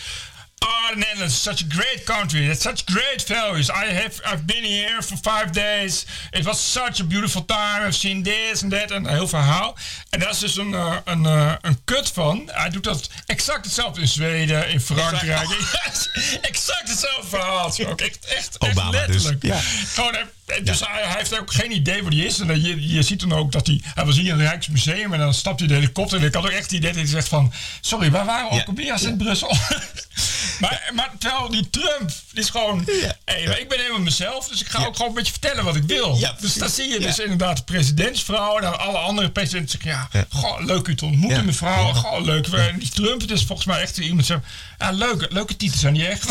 Oh, 0.62 0.90
the 0.92 0.96
Netherlands 0.96 1.34
is 1.34 1.40
such 1.40 1.62
a 1.62 1.64
great 1.64 2.04
country. 2.04 2.46
It's 2.46 2.62
such 2.62 2.84
great 2.86 3.22
values. 3.22 3.70
I 3.70 3.86
have 3.86 4.20
I've 4.24 4.46
been 4.46 4.64
here 4.64 5.02
for 5.02 5.16
five 5.16 5.52
days. 5.52 6.06
It 6.32 6.44
was 6.44 6.60
such 6.60 7.00
a 7.00 7.04
beautiful 7.04 7.42
time. 7.44 7.86
I've 7.86 7.94
seen 7.94 8.22
this 8.22 8.62
and 8.62 8.72
that. 8.72 8.90
En 8.90 9.06
heel 9.06 9.28
verhaal. 9.28 9.76
En 10.10 10.20
daar 10.20 10.30
is 10.30 10.38
dus 10.38 10.56
een, 10.56 10.74
eh, 10.74 10.96
een, 11.04 11.26
eh, 11.26 11.52
een 11.60 11.78
kut 11.84 12.10
van. 12.10 12.50
Hij 12.52 12.70
doet 12.70 12.84
dat 12.84 13.08
exact 13.26 13.64
hetzelfde 13.64 14.00
in 14.00 14.08
Zweden, 14.08 14.68
in 14.68 14.80
Frankrijk. 14.80 15.48
Yes, 15.48 16.08
exact 16.50 16.88
hetzelfde 16.88 17.28
verhaal. 17.28 17.66
Ook 17.66 18.00
echt, 18.00 18.24
echt, 18.24 18.56
echt 18.56 18.60
Obama 18.60 18.90
dus. 18.90 19.06
letterlijk. 19.06 19.42
Ja. 19.42 19.60
Gewoon, 19.94 20.16
eh, 20.50 20.64
dus 20.64 20.80
hij, 20.80 21.02
hij 21.02 21.16
heeft 21.16 21.38
ook 21.40 21.52
geen 21.52 21.72
idee 21.72 22.02
waar 22.02 22.12
hij 22.12 22.20
is. 22.20 22.38
En 22.38 22.46
dan 22.46 22.62
je, 22.62 22.88
je 22.88 23.02
ziet 23.02 23.20
dan 23.20 23.32
ook 23.32 23.52
dat 23.52 23.66
hij... 23.66 23.80
Hij 23.94 24.04
was 24.04 24.16
hier 24.16 24.32
in 24.32 24.38
het 24.38 24.48
Rijksmuseum 24.48 25.12
en 25.12 25.18
dan 25.18 25.34
stapt 25.34 25.58
hij 25.58 25.68
de 25.68 25.74
helikopter. 25.74 26.18
En 26.18 26.24
ik 26.26 26.34
had 26.34 26.44
ook 26.44 26.50
echt 26.50 26.62
het 26.62 26.72
idee 26.72 26.90
dat 26.90 27.00
hij 27.00 27.10
zegt 27.10 27.28
van... 27.28 27.52
Sorry, 27.80 28.10
waar 28.10 28.24
waren 28.24 28.48
we 28.50 28.54
Ja. 28.54 28.64
ook 28.68 28.90
als 28.92 29.02
in 29.02 29.16
Brussel? 29.16 29.56
maar, 30.60 30.90
maar 30.94 31.10
terwijl 31.18 31.50
die 31.50 31.70
Trump, 31.70 32.10
die 32.32 32.42
is 32.42 32.50
gewoon... 32.50 32.88
Hey, 33.24 33.42
ik 33.42 33.68
ben 33.68 33.78
helemaal 33.78 34.00
mezelf, 34.00 34.48
dus 34.48 34.60
ik 34.60 34.68
ga 34.68 34.84
ook 34.84 34.96
gewoon 34.96 35.08
een 35.08 35.16
beetje 35.16 35.32
vertellen 35.32 35.64
wat 35.64 35.76
ik 35.76 35.82
wil. 35.82 36.16
Ja, 36.16 36.36
dus 36.40 36.54
dan 36.54 36.68
zie 36.70 36.88
je 36.88 37.00
dus 37.00 37.18
inderdaad 37.18 37.56
de 37.56 37.62
presidentsvrouw... 37.62 38.56
en 38.56 38.62
dan 38.62 38.78
alle 38.78 38.98
andere 38.98 39.30
presidenten 39.30 39.80
zeggen... 39.80 40.08
Ja, 40.12 40.26
goh, 40.30 40.64
leuk 40.64 40.86
u 40.86 40.94
te 40.94 41.04
ontmoeten, 41.04 41.44
mevrouw. 41.44 41.92
Goh, 41.92 42.24
leuk. 42.24 42.46
En 42.46 42.78
die 42.78 42.88
Trump, 42.88 43.20
het 43.20 43.30
is 43.30 43.44
volgens 43.44 43.66
mij 43.66 43.80
echt 43.80 43.98
iemand 43.98 44.26
zegt... 44.26 44.40
Ja, 44.78 44.90
leuke, 44.90 45.26
leuke 45.30 45.56
titels 45.56 45.80
zijn 45.80 45.94
die 45.94 46.06
echt. 46.06 46.26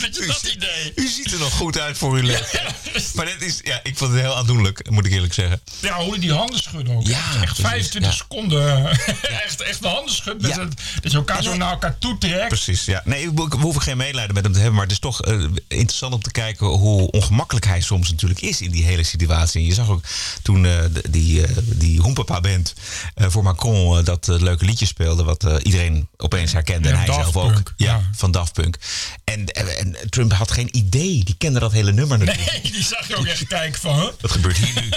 Weet 0.00 0.16
je, 0.16 0.26
dat 0.26 0.52
idee. 0.54 0.92
U 0.94 1.08
ziet 1.08 1.32
er 1.32 1.38
nog 1.38 1.52
goed 1.52 1.78
uit 1.78 1.98
voor 1.98 2.14
uw 2.14 2.22
leven. 2.22 2.60
Maar 3.14 3.26
dit 3.26 3.42
is, 3.42 3.60
ja, 3.62 3.80
ik 3.82 3.96
vond 3.96 4.12
het 4.12 4.20
heel 4.20 4.36
aandoenlijk, 4.36 4.90
moet 4.90 5.06
ik 5.06 5.12
eerlijk 5.12 5.34
zeggen. 5.34 5.60
Ja, 5.80 6.02
hoe 6.02 6.18
die 6.18 6.28
die 6.28 6.36
handen 6.36 6.58
schudden 6.58 6.96
ook. 6.96 7.06
Ja, 7.06 7.16
echt 7.16 7.44
precies, 7.44 7.64
25 7.64 8.10
ja. 8.10 8.16
seconden. 8.16 8.90
echt, 9.44 9.60
echt 9.60 9.82
de 9.82 9.88
handen 9.88 10.14
schudden. 10.14 10.48
Ja. 10.48 10.56
Dat, 10.56 10.68
dat 11.02 11.12
je 11.12 11.18
elkaar 11.18 11.42
zo 11.42 11.56
naar 11.56 11.70
elkaar 11.70 11.98
toe 11.98 12.18
trekt. 12.18 12.48
Precies, 12.48 12.84
ja. 12.84 13.02
Nee, 13.04 13.30
we, 13.30 13.56
hoeven 13.60 13.82
geen 13.82 13.96
medelijden 13.96 14.34
met 14.34 14.44
hem 14.44 14.52
te 14.52 14.58
hebben, 14.58 14.76
maar 14.76 14.86
het 14.86 14.92
is 14.92 14.98
toch 14.98 15.22
eh, 15.22 15.44
interessant 15.68 16.14
om 16.14 16.22
te 16.22 16.30
kijken 16.30 16.66
hoe 16.66 17.10
ongemakkelijk 17.10 17.66
hij 17.66 17.80
soms 17.80 18.10
natuurlijk 18.10 18.40
is 18.40 18.60
in 18.60 18.70
die 18.70 18.84
hele 18.84 19.02
situatie. 19.02 19.60
En 19.60 19.66
je 19.66 19.74
zag 19.74 19.88
ook 19.88 20.02
toen 20.42 20.66
eh, 20.66 20.72
die, 21.10 21.46
eh 21.46 21.56
die 21.64 22.00
Hoempapa-band 22.00 22.74
eh, 23.14 23.26
voor 23.28 23.42
Macron 23.42 23.98
eh, 23.98 24.04
dat 24.04 24.28
eh, 24.28 24.40
leuke 24.40 24.64
liedje 24.64 24.86
speelde, 24.86 25.24
wat 25.24 25.44
eh, 25.44 25.54
iedereen 25.62 26.08
opeens 26.16 26.52
herkende. 26.52 26.88
En 26.88 26.96
hij 26.96 27.06
Daft 27.06 27.20
zelf 27.20 27.36
ook. 27.36 27.52
Punk, 27.52 27.74
Ja, 27.76 28.10
van 28.16 28.30
Daft 28.30 28.52
Punk. 28.52 28.76
En, 29.24 29.46
en, 29.46 29.78
en 29.78 30.10
Trump 30.10 30.32
had 30.32 30.50
geen 30.50 30.76
idee, 30.76 31.24
die 31.24 31.34
kende 31.38 31.60
dat 31.60 31.72
hele 31.72 31.92
nummer 31.92 32.18
natuurlijk. 32.18 32.62
Nee, 32.62 32.67
die 32.76 32.84
zag 32.84 33.08
je 33.08 33.16
ook 33.16 33.26
echt 33.26 33.46
kijken 33.46 33.80
van... 33.80 34.00
Huh? 34.00 34.08
Wat 34.20 34.30
gebeurt 34.30 34.56
hier 34.56 34.82
nu? 34.82 34.88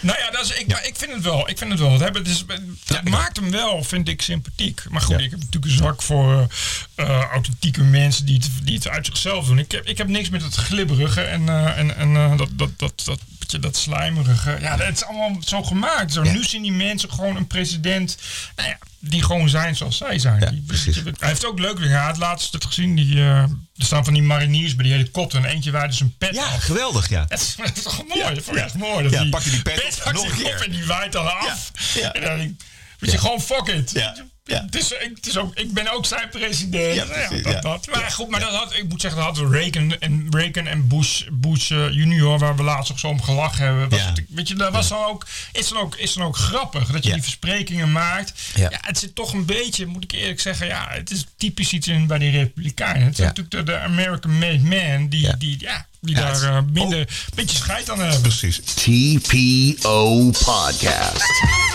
Nou 0.00 0.18
ja, 0.18 0.30
dat 0.30 0.44
is, 0.44 0.50
ik, 0.50 0.66
maar 0.66 0.86
ik 0.86 0.96
vind 0.96 1.12
het 1.12 1.22
wel. 1.22 1.48
Ik 1.48 1.58
vind 1.58 1.70
het 1.70 1.80
wel. 1.80 1.92
Het, 1.92 2.00
hebben, 2.00 2.24
is, 2.24 2.44
het 2.84 3.08
maakt 3.08 3.36
hem 3.36 3.50
wel, 3.50 3.84
vind 3.84 4.08
ik, 4.08 4.22
sympathiek. 4.22 4.82
Maar 4.88 5.00
goed, 5.00 5.20
ik 5.20 5.30
heb 5.30 5.38
natuurlijk 5.38 5.64
een 5.64 5.78
zwak 5.78 6.02
voor 6.02 6.46
eh, 6.94 7.24
authentieke 7.24 7.82
mensen 7.82 8.26
die 8.26 8.34
het, 8.34 8.50
die 8.62 8.74
het 8.74 8.88
uit 8.88 9.06
zichzelf 9.06 9.46
doen. 9.46 9.58
Ik 9.58 9.72
heb, 9.72 9.86
ik 9.86 9.98
heb 9.98 10.08
niks 10.08 10.28
met 10.28 10.42
het 10.42 10.54
glibberige 10.54 11.20
en, 11.20 11.48
eh, 11.48 11.78
en, 11.78 11.96
en 11.96 12.16
eh, 12.16 12.36
dat, 12.36 12.48
dat, 12.52 12.70
dat, 12.76 13.02
dat, 13.04 13.20
beetje 13.52 13.58
dat 13.70 13.76
slijmerige. 13.76 14.58
Ja, 14.60 14.76
het 14.78 14.96
is 14.96 15.04
allemaal 15.04 15.36
zo 15.44 15.62
gemaakt. 15.62 16.12
Zo, 16.12 16.24
Ja. 16.24 16.32
Nu 16.32 16.44
zien 16.44 16.62
die 16.62 16.72
mensen 16.72 17.12
gewoon 17.12 17.36
een 17.36 17.46
president 17.46 18.16
nou 18.56 18.68
ja, 18.68 18.78
die 18.98 19.22
gewoon 19.22 19.48
zijn 19.48 19.76
zoals 19.76 19.96
zij 19.96 20.18
zijn. 20.18 20.40
Ja, 20.40 20.50
Die- 20.50 20.62
precies. 20.66 20.96
hij 20.96 21.12
heeft 21.28 21.46
ook 21.46 21.58
leuk 21.58 21.78
weer 21.78 21.88
gehad. 21.88 22.16
Laatst 22.16 22.52
het 22.52 22.64
gezien. 22.64 22.94
Die, 22.96 23.14
eh, 23.16 23.38
er 23.42 23.48
staan 23.76 24.04
van 24.04 24.14
die 24.14 24.22
mariniers 24.22 24.74
bij 24.74 24.84
die 24.84 24.92
helikopter. 24.94 25.38
En 25.38 25.50
eentje 25.50 25.70
waar 25.70 25.88
dus 25.88 26.00
een 26.00 26.14
pet 26.18 26.34
Ja, 26.34 26.44
af. 26.44 26.62
geweldig, 26.64 27.08
ja. 27.08 27.24
Dat 27.28 27.40
is, 27.40 27.54
dat 27.64 27.76
is 27.76 27.82
toch 27.82 28.06
mooi. 28.08 28.20
Ja, 28.20 28.30
dat 28.34 28.44
vond 28.44 28.56
ik 28.56 28.62
ja. 28.62 28.68
echt 28.68 28.74
mooi. 28.74 29.02
Dat 29.02 29.12
Ja, 29.12 29.28
pak 29.30 29.42
je 29.42 29.50
die 29.50 29.62
pet 29.62 30.00
pakt 30.04 30.16
nog 30.16 30.24
een 30.30 30.36
keer. 30.36 30.62
en 30.64 30.70
die 30.70 30.86
waait 30.86 31.12
dan 31.12 31.38
af. 31.38 31.70
En 32.12 32.20
dan 32.22 32.36
denk 32.38 32.54
je, 32.98 33.18
gewoon 33.18 33.40
fuck 33.40 33.66
it. 33.66 33.90
Ja, 33.90 34.14
ja. 34.48 34.62
Het 34.64 34.74
is, 34.74 34.92
ik, 34.92 35.10
het 35.14 35.26
is 35.26 35.36
ook, 35.36 35.54
ik 35.54 35.72
ben 35.72 35.92
ook 35.92 36.06
zijn 36.06 36.28
president. 36.28 36.94
Ja, 36.94 37.04
precies, 37.04 37.42
dat, 37.42 37.52
ja. 37.52 37.60
dat. 37.60 37.86
Maar 37.92 38.10
goed, 38.10 38.28
maar 38.28 38.40
dat 38.40 38.50
had, 38.54 38.74
ik 38.74 38.88
moet 38.88 39.00
zeggen, 39.00 39.20
dat 39.24 39.36
hadden 39.36 39.52
Reagan 39.60 39.96
en, 39.98 40.26
Reagan 40.30 40.66
en 40.66 40.88
Bush, 40.88 41.22
Bush 41.32 41.70
eh, 41.70 41.90
junior, 41.90 42.38
waar 42.38 42.56
we 42.56 42.62
laatst 42.62 42.92
ook 42.92 42.98
zo 42.98 43.08
om 43.08 43.22
gelachen 43.22 43.64
hebben. 43.64 43.88
Was 43.88 43.98
Ja. 44.00 44.06
het, 44.06 44.22
weet 44.28 44.48
je, 44.48 44.54
dat 44.54 44.72
was 44.72 44.88
dan 44.88 45.04
ook, 45.04 45.26
is, 45.52 45.68
dan 45.68 45.78
ook, 45.78 45.96
is 45.96 46.12
dan 46.12 46.24
ook 46.26 46.36
grappig 46.36 46.90
dat 46.90 47.04
je 47.04 47.12
die 47.12 47.22
versprekingen 47.22 47.92
maakt. 47.92 48.32
Ja. 48.54 48.68
Het 48.80 48.98
zit 48.98 49.14
toch 49.14 49.32
een 49.32 49.44
beetje, 49.44 49.86
moet 49.86 50.04
ik 50.04 50.12
eerlijk 50.12 50.40
zeggen, 50.40 50.66
ja, 50.66 50.86
het 50.90 51.10
is 51.10 51.24
typisch 51.36 51.72
iets 51.72 51.88
in, 51.88 52.06
bij 52.06 52.18
die 52.18 52.30
Republikeinen. 52.30 53.02
Het 53.06 53.16
zijn 53.16 53.28
natuurlijk 53.28 53.66
de, 53.66 53.72
de 53.72 53.78
American 53.78 54.38
made 54.38 54.58
man 54.58 55.08
die, 55.08 55.20
Ja. 55.20 55.32
die, 55.38 55.56
ja, 55.60 55.86
die 56.00 56.16
Ja, 56.16 56.20
daar 56.32 56.56
eh, 56.56 56.62
minder, 56.72 56.98
een 56.98 57.06
beetje 57.34 57.56
scheid 57.56 57.90
aan 57.90 57.98
hebben. 58.00 58.20
Precies. 58.20 58.60
TPO 58.74 60.30
Podcast. 60.30 61.67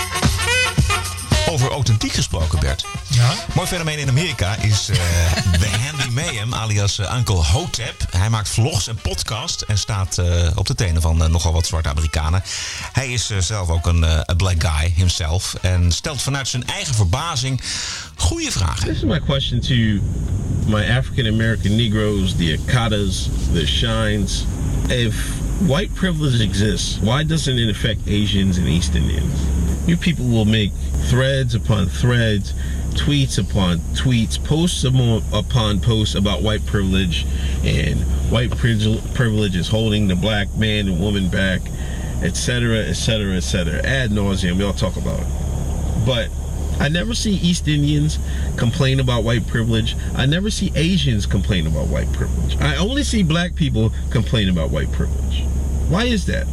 Over 1.49 1.69
authentiek 1.71 2.11
gesproken, 2.11 2.59
Bert. 2.59 2.85
Ja. 3.09 3.33
Mooi 3.55 3.67
fenomeen 3.67 3.99
in 3.99 4.09
Amerika 4.09 4.55
is 4.55 4.89
eh 4.89 4.97
The 5.61 5.67
Handy 5.67 6.09
Mayhem, 6.13 6.53
alias 6.53 6.99
eh, 6.99 7.15
Uncle 7.17 7.35
Hotep. 7.35 8.05
Hij 8.11 8.29
maakt 8.29 8.49
vlogs 8.49 8.87
en 8.87 8.95
podcast 8.95 9.61
en 9.61 9.77
staat 9.77 10.17
eh, 10.17 10.47
op 10.55 10.67
de 10.67 10.75
tenen 10.75 11.01
van 11.01 11.23
eh, 11.23 11.29
nogal 11.29 11.53
wat 11.53 11.65
zwarte 11.65 11.89
Amerikanen. 11.89 12.43
Hij 12.91 13.11
is 13.11 13.29
eh, 13.29 13.37
zelf 13.37 13.69
ook 13.69 13.85
een 13.87 14.03
eh, 14.03 14.19
a 14.29 14.33
black 14.37 14.63
guy 14.63 14.93
himself 14.95 15.55
en 15.61 15.91
stelt 15.91 16.21
vanuit 16.21 16.47
zijn 16.47 16.65
eigen 16.67 16.95
verbazing 16.95 17.61
goede 18.15 18.51
vragen. 18.51 18.87
This 18.87 18.95
is 18.97 19.03
my 19.03 19.19
question 19.19 19.59
to 19.59 19.73
my 20.71 20.97
African 20.97 21.27
American 21.33 21.75
Negroes, 21.75 22.35
the 22.37 22.59
Akatas, 22.59 23.29
the 23.53 23.65
Shines. 23.67 24.43
If 24.87 25.15
white 25.61 25.93
privilege 25.95 26.41
exists, 26.41 26.99
why 26.99 27.23
doesn't 27.23 27.57
it 27.57 27.69
affect 27.69 28.01
Asians 28.07 28.57
and 28.57 28.67
East 28.67 28.95
Indians? 28.95 29.87
You 29.87 29.97
people 29.97 30.25
will 30.25 30.45
make 30.45 30.71
threads 31.09 31.55
upon 31.55 31.87
threads, 31.87 32.53
tweets 32.91 33.37
upon 33.37 33.79
tweets, 33.95 34.43
posts 34.43 34.83
upon, 34.83 35.79
posts 35.79 36.15
about 36.15 36.41
white 36.41 36.65
privilege, 36.65 37.25
and 37.63 37.99
white 38.31 38.51
privil- 38.57 39.01
privilege 39.13 39.55
is 39.55 39.67
holding 39.67 40.07
the 40.07 40.15
black 40.15 40.53
man 40.55 40.87
and 40.87 40.99
woman 40.99 41.29
back, 41.29 41.61
etc., 42.21 42.77
etc., 42.77 43.35
etc. 43.35 43.81
Ad 43.83 44.11
nauseum, 44.11 44.57
we 44.57 44.63
all 44.63 44.73
talk 44.73 44.95
about 44.95 45.19
it. 45.19 45.27
But 46.05 46.29
I 46.85 46.89
never 46.89 47.15
see 47.15 47.39
East 47.41 47.67
Indians 47.67 48.17
complain 48.55 48.99
about 48.99 49.23
white 49.23 49.41
privilege. 49.45 49.95
I 50.17 50.25
never 50.25 50.51
see 50.51 50.71
Asians 50.75 51.27
complain 51.27 51.65
about 51.67 51.89
white 51.89 52.11
privilege. 52.11 52.55
I 52.75 52.77
only 52.79 53.03
see 53.03 53.25
black 53.25 53.53
people 53.53 53.89
complain 54.09 54.49
about 54.49 54.71
white 54.71 54.89
privilege. 54.89 55.43
Why 55.89 56.03
is 56.03 56.23
that? 56.23 56.43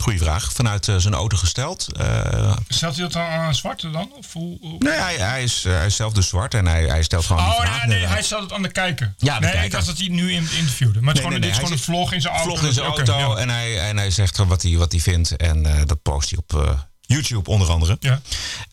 Goeie 0.00 0.18
vraag, 0.18 0.52
vanuit 0.52 0.88
eh, 0.88 0.96
zijn 0.96 1.14
auto 1.14 1.36
gesteld. 1.36 1.88
Eh, 1.96 2.56
Stelt 2.68 2.94
hij 2.94 3.02
dat 3.02 3.12
dan 3.12 3.22
aan 3.22 3.54
zwarte 3.54 3.90
dan? 3.90 4.12
Of 4.18 4.32
hoe, 4.32 4.58
hoe- 4.60 4.76
nee, 4.78 4.92
hij, 4.92 5.14
hij, 5.14 5.42
is, 5.42 5.64
eh, 5.64 5.72
hij 5.76 5.86
is 5.86 5.96
zelf 5.96 6.12
dus 6.12 6.28
zwart 6.28 6.54
en 6.54 6.66
hij, 6.66 6.84
hij 6.84 7.02
stelt 7.02 7.24
gewoon 7.24 7.42
die 7.44 7.52
Oh 7.52 7.60
vraag. 7.60 7.68
nee, 7.70 7.78
nee, 7.78 7.84
inderdaad. 7.84 8.12
hij 8.12 8.22
stelt 8.22 8.42
het 8.42 8.52
aan 8.52 8.62
de 8.62 8.68
kijker. 8.72 9.14
Ja, 9.18 9.34
de 9.34 9.40
nee, 9.40 9.48
kijker. 9.50 9.64
ik 9.64 9.70
dacht 9.72 9.86
dat 9.86 9.98
hij 9.98 10.08
nu 10.08 10.32
in, 10.32 10.42
interviewde. 10.58 11.00
Maar 11.00 11.14
het 11.14 11.22
is 11.22 11.22
Nee, 11.22 11.22
gewoon, 11.22 11.30
nee, 11.30 11.40
dit 11.40 11.50
is 11.50 11.56
nee, 11.56 11.64
gewoon 11.66 11.70
hij 11.70 11.78
een 11.78 11.84
vlog 11.84 12.12
in 12.12 12.20
zijn 12.20 12.34
auto. 12.34 12.50
vlog 12.50 12.64
in 12.66 12.72
zijn 12.72 12.86
auto 12.86 13.34
en, 13.34 13.48
hij, 13.48 13.80
en 13.88 13.96
hij 13.96 14.10
zegt 14.10 14.34
gewoon 14.34 14.50
wat 14.50 14.62
hij, 14.62 14.76
wat 14.76 14.92
hij 14.92 15.00
vindt. 15.00 15.36
En 15.36 15.66
eh, 15.66 15.80
dat 15.86 16.02
post 16.02 16.30
hij 16.30 16.38
op, 16.38 16.62
eh, 16.66 16.78
YouTube 17.12 17.50
onder 17.50 17.68
andere. 17.68 17.96
Ja. 18.00 18.20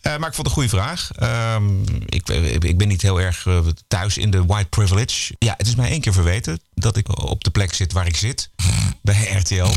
Uh, 0.01 0.17
maar 0.17 0.29
ik 0.29 0.35
vond 0.35 0.37
het 0.37 0.45
een 0.45 0.51
goede 0.51 0.69
vraag. 0.69 1.11
Ehm, 1.15 1.81
ik, 2.05 2.29
ik, 2.63 2.77
ben 2.77 2.87
niet 2.87 3.01
heel 3.01 3.21
erg 3.21 3.45
thuis 3.87 4.17
in 4.17 4.31
de 4.31 4.45
white 4.45 4.69
privilege. 4.69 5.35
Ja, 5.39 5.53
het 5.57 5.67
is 5.67 5.75
mij 5.75 5.89
één 5.89 6.01
keer 6.01 6.13
verweten 6.13 6.59
dat 6.73 6.97
ik 6.97 7.21
op 7.29 7.43
de 7.43 7.49
plek 7.49 7.73
zit 7.73 7.91
waar 7.91 8.07
ik 8.07 8.15
zit. 8.15 8.49
bij 9.01 9.31
RTL. 9.31 9.71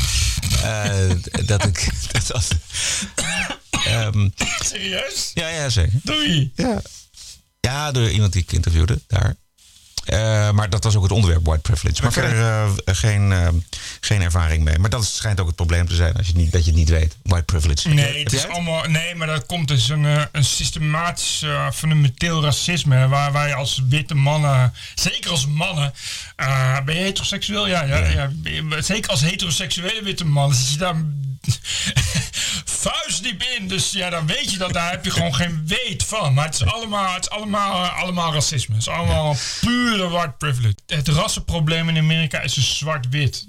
dat 1.45 1.65
ik... 1.65 1.89
Dat, 2.11 2.27
dat, 2.27 2.47
um, 3.87 4.33
Serieus? 4.63 5.31
Ja, 5.33 5.47
ja, 5.47 5.69
zeker. 5.69 5.99
Doei. 6.03 6.51
Ja. 6.55 6.81
Ja, 7.59 7.91
door 7.91 8.09
iemand 8.09 8.33
die 8.33 8.41
ik 8.41 8.51
interviewde 8.51 9.01
daar. 9.07 9.35
Uh, 10.05 10.51
maar 10.51 10.69
dat 10.69 10.83
was 10.83 10.95
ook 10.95 11.03
het 11.03 11.11
onderwerp 11.11 11.45
white 11.45 11.61
privilege. 11.61 12.01
Maar 12.01 12.11
verder 12.11 12.37
uh, 12.37 12.71
geen, 12.85 13.31
uh, 13.31 13.47
geen 13.99 14.21
ervaring 14.21 14.63
mee. 14.63 14.79
Maar 14.79 14.89
dat 14.89 15.05
schijnt 15.05 15.39
ook 15.39 15.47
het 15.47 15.55
probleem 15.55 15.87
te 15.87 15.95
zijn 15.95 16.15
als 16.15 16.27
je 16.27 16.33
niet, 16.35 16.51
dat 16.51 16.65
je 16.65 16.69
het 16.69 16.79
niet 16.79 16.89
weet. 16.89 17.17
White 17.23 17.43
privilege. 17.43 17.89
Nee, 17.89 18.23
het 18.23 18.33
is 18.33 18.47
allemaal, 18.47 18.83
nee 18.83 19.15
maar 19.15 19.27
dat 19.27 19.45
komt 19.45 19.67
dus 19.67 19.89
een, 19.89 20.03
een 20.31 20.45
systematisch 20.45 21.45
fundamenteel 21.73 22.43
racisme. 22.43 23.07
Waar 23.07 23.31
wij 23.31 23.53
als 23.53 23.81
witte 23.89 24.15
mannen, 24.15 24.73
zeker 24.95 25.31
als 25.31 25.47
mannen. 25.47 25.93
ben 26.85 26.95
je 26.95 27.01
heteroseksueel? 27.01 27.67
Ja, 27.67 27.83
ja, 27.83 27.97
ja. 27.97 28.29
ja. 28.43 28.81
zeker 28.81 29.11
als 29.11 29.21
heteroseksuele 29.21 30.03
witte 30.03 30.25
man. 30.25 30.53
Zit 30.53 30.71
je 30.71 30.77
daar 30.77 30.95
vuistdiep 32.83 33.43
in. 33.57 33.67
Dus 33.67 33.91
ja, 33.91 34.09
dan 34.09 34.27
weet 34.27 34.51
je 34.51 34.57
dat 34.57 34.73
daar 34.73 34.91
heb 34.91 35.05
je 35.05 35.11
gewoon 35.11 35.35
geen 35.35 35.63
weet 35.67 36.03
van. 36.03 36.33
Maar 36.33 36.45
het 36.45 36.53
is 36.53 36.65
allemaal, 36.65 37.13
het 37.13 37.23
is 37.23 37.29
allemaal, 37.29 37.85
allemaal 37.85 38.33
racisme. 38.33 38.73
Het 38.75 38.83
is 38.83 38.89
allemaal 38.89 39.35
pure 39.61 40.09
white 40.09 40.33
privilege. 40.37 40.75
Het 40.87 41.07
rassenprobleem 41.07 41.89
in 41.89 41.97
Amerika 41.97 42.39
is 42.39 42.53
dus 42.53 42.77
zwart-wit. 42.77 43.45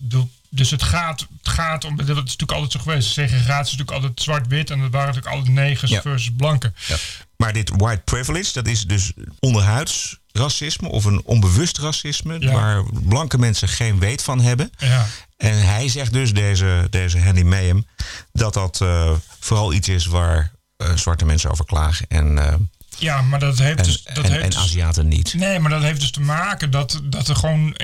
Dus 0.48 0.70
het 0.70 0.82
gaat, 0.82 1.20
het 1.20 1.48
gaat 1.48 1.84
om, 1.84 1.96
dat 1.96 2.08
is 2.08 2.14
natuurlijk 2.14 2.52
altijd 2.52 2.72
zo 2.72 2.80
geweest. 2.80 3.12
Segregatie 3.12 3.72
is 3.72 3.78
natuurlijk 3.78 3.90
altijd 3.90 4.22
zwart-wit 4.22 4.70
en 4.70 4.80
dat 4.80 4.90
waren 4.90 5.06
natuurlijk 5.06 5.34
altijd 5.34 5.54
negers 5.54 5.98
versus 6.02 6.30
blanken. 6.36 6.74
Ja. 6.86 6.96
Maar 7.36 7.52
dit 7.52 7.70
white 7.76 8.02
privilege, 8.04 8.52
dat 8.52 8.66
is 8.66 8.86
dus 8.86 9.12
onderhuids 9.40 10.18
racisme 10.38 10.88
of 10.88 11.04
een 11.04 11.22
onbewust 11.24 11.78
racisme, 11.78 12.52
waar 12.52 12.84
blanke 12.92 13.38
mensen 13.38 13.68
geen 13.68 13.98
weet 13.98 14.22
van 14.22 14.40
hebben. 14.40 14.70
Ja. 14.78 15.06
En 15.36 15.64
hij 15.64 15.88
zegt 15.88 16.12
dus, 16.12 16.32
deze, 16.32 16.86
deze 16.90 17.18
Henry 17.18 17.42
Mayhem, 17.42 17.86
dat 18.32 18.54
dat 18.54 18.80
uh, 18.82 19.10
vooral 19.40 19.72
iets 19.72 19.88
is 19.88 20.06
waar 20.06 20.52
uh, 20.78 20.96
zwarte 20.96 21.24
mensen 21.24 21.50
over 21.50 21.64
klagen. 21.64 22.06
En, 22.08 22.36
uh, 22.36 22.54
ja, 22.98 23.22
maar 23.22 23.38
dat 23.38 23.58
heeft 23.58 23.78
en, 23.78 23.84
dus. 23.84 24.02
Dat 24.02 24.24
en, 24.24 24.30
heeft 24.30 24.44
en 24.44 24.50
dus, 24.50 24.58
Aziaten 24.58 25.08
niet. 25.08 25.34
Nee, 25.34 25.58
maar 25.58 25.70
dat 25.70 25.82
heeft 25.82 26.00
dus 26.00 26.10
te 26.10 26.20
maken 26.20 26.70
dat, 26.70 27.00
dat 27.04 27.28
er 27.28 27.36
gewoon 27.36 27.76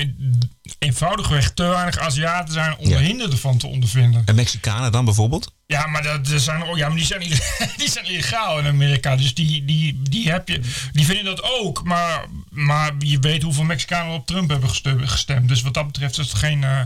eenvoudigweg 0.78 1.50
te 1.50 1.62
weinig 1.62 1.98
Aziaten 1.98 2.52
zijn 2.52 2.76
om 2.76 2.88
ja. 2.88 2.96
er 2.96 3.02
hinder 3.02 3.36
van 3.36 3.58
te 3.58 3.66
ondervinden. 3.66 4.22
En 4.24 4.34
Mexicanen 4.34 4.92
dan 4.92 5.04
bijvoorbeeld? 5.04 5.52
Ja, 5.70 5.86
maar, 5.86 6.02
dat, 6.02 6.20
zijn, 6.24 6.62
oh, 6.62 6.76
ja, 6.76 6.86
maar 6.86 6.96
die, 6.96 7.06
zijn, 7.06 7.20
die 7.76 7.90
zijn 7.90 8.04
illegaal 8.04 8.58
in 8.58 8.66
Amerika. 8.66 9.16
Dus 9.16 9.34
die, 9.34 9.64
die, 9.64 10.00
die, 10.02 10.30
heb 10.30 10.48
je, 10.48 10.60
die 10.92 11.04
vinden 11.04 11.24
dat 11.24 11.42
ook. 11.42 11.84
Maar, 11.84 12.24
maar 12.48 12.92
je 12.98 13.18
weet 13.18 13.42
hoeveel 13.42 13.64
Mexicanen 13.64 14.14
op 14.14 14.26
Trump 14.26 14.50
hebben 14.50 14.70
gestemd. 15.08 15.48
Dus 15.48 15.62
wat 15.62 15.74
dat 15.74 15.86
betreft 15.86 16.18
is 16.18 16.28
het 16.28 16.36
geen. 16.36 16.62
Uh, 16.62 16.80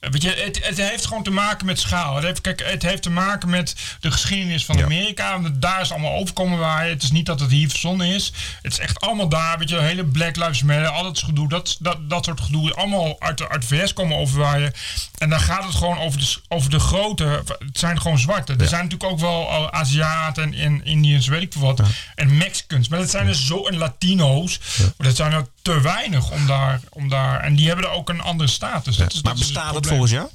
weet 0.00 0.22
je, 0.22 0.30
het, 0.30 0.66
het 0.66 0.76
heeft 0.76 1.06
gewoon 1.06 1.22
te 1.22 1.30
maken 1.30 1.66
met 1.66 1.80
schaal. 1.80 2.14
Het 2.14 2.24
heeft, 2.24 2.40
kijk, 2.40 2.62
het 2.64 2.82
heeft 2.82 3.02
te 3.02 3.10
maken 3.10 3.50
met 3.50 3.76
de 4.00 4.10
geschiedenis 4.10 4.64
van 4.64 4.82
Amerika. 4.82 5.40
Want 5.40 5.62
daar 5.62 5.80
is 5.80 5.90
allemaal 5.90 6.14
overkomen 6.14 6.58
waar. 6.58 6.86
Het 6.86 7.02
is 7.02 7.10
niet 7.10 7.26
dat 7.26 7.40
het 7.40 7.50
hier 7.50 7.68
verzonnen 7.68 8.06
is. 8.06 8.32
Het 8.62 8.72
is 8.72 8.78
echt 8.78 9.00
allemaal 9.00 9.28
daar. 9.28 9.58
Weet 9.58 9.68
je, 9.68 9.80
hele 9.80 10.04
Black 10.04 10.36
Lives 10.36 10.62
Matter, 10.62 10.88
al 10.88 11.02
dat 11.02 11.18
gedoe. 11.18 11.48
Dat, 11.48 11.76
dat, 11.80 12.10
dat 12.10 12.24
soort 12.24 12.40
gedoe. 12.40 12.74
Allemaal 12.74 13.16
uit 13.18 13.38
de, 13.38 13.48
uit 13.48 13.68
de 13.68 13.76
VS 13.76 13.92
komen 13.92 14.16
overwaaien. 14.16 14.72
En 15.18 15.30
dan 15.30 15.40
gaat 15.40 15.64
het 15.64 15.74
gewoon 15.74 15.98
over 15.98 16.18
de, 16.18 16.36
over 16.48 16.70
de 16.70 16.80
grote. 16.80 17.42
Het 17.58 17.78
zijn 17.78 18.00
gewoon 18.00 18.18
zwarte. 18.30 18.62
Er 18.62 18.68
zijn 18.68 18.82
natuurlijk 18.82 19.10
ook 19.10 19.20
wel 19.20 19.72
Aziaten 19.72 20.54
en 20.54 20.84
Indiërs, 20.84 21.26
weet 21.26 21.42
ik 21.42 21.52
veel 21.52 21.62
wat. 21.62 21.80
En 22.14 22.36
Mexicans. 22.36 22.88
Maar 22.88 22.98
dat 22.98 23.10
zijn 23.10 23.26
er 23.26 23.34
zo 23.34 23.66
en 23.66 23.76
Latino's. 23.76 24.60
Dat 24.96 25.16
zijn 25.16 25.32
er 25.32 25.46
te 25.62 25.80
weinig 25.80 26.30
om 26.30 26.46
daar, 26.46 26.80
om 26.90 27.08
daar. 27.08 27.40
En 27.40 27.54
die 27.54 27.66
hebben 27.66 27.84
er 27.84 27.90
ook 27.90 28.08
een 28.08 28.20
andere 28.20 28.48
status. 28.48 28.96
Dat 28.96 29.12
is, 29.12 29.22
maar 29.22 29.32
dat 29.32 29.42
bestaat 29.42 29.74
het, 29.74 29.86
volgens 29.86 30.10
jou? 30.10 30.28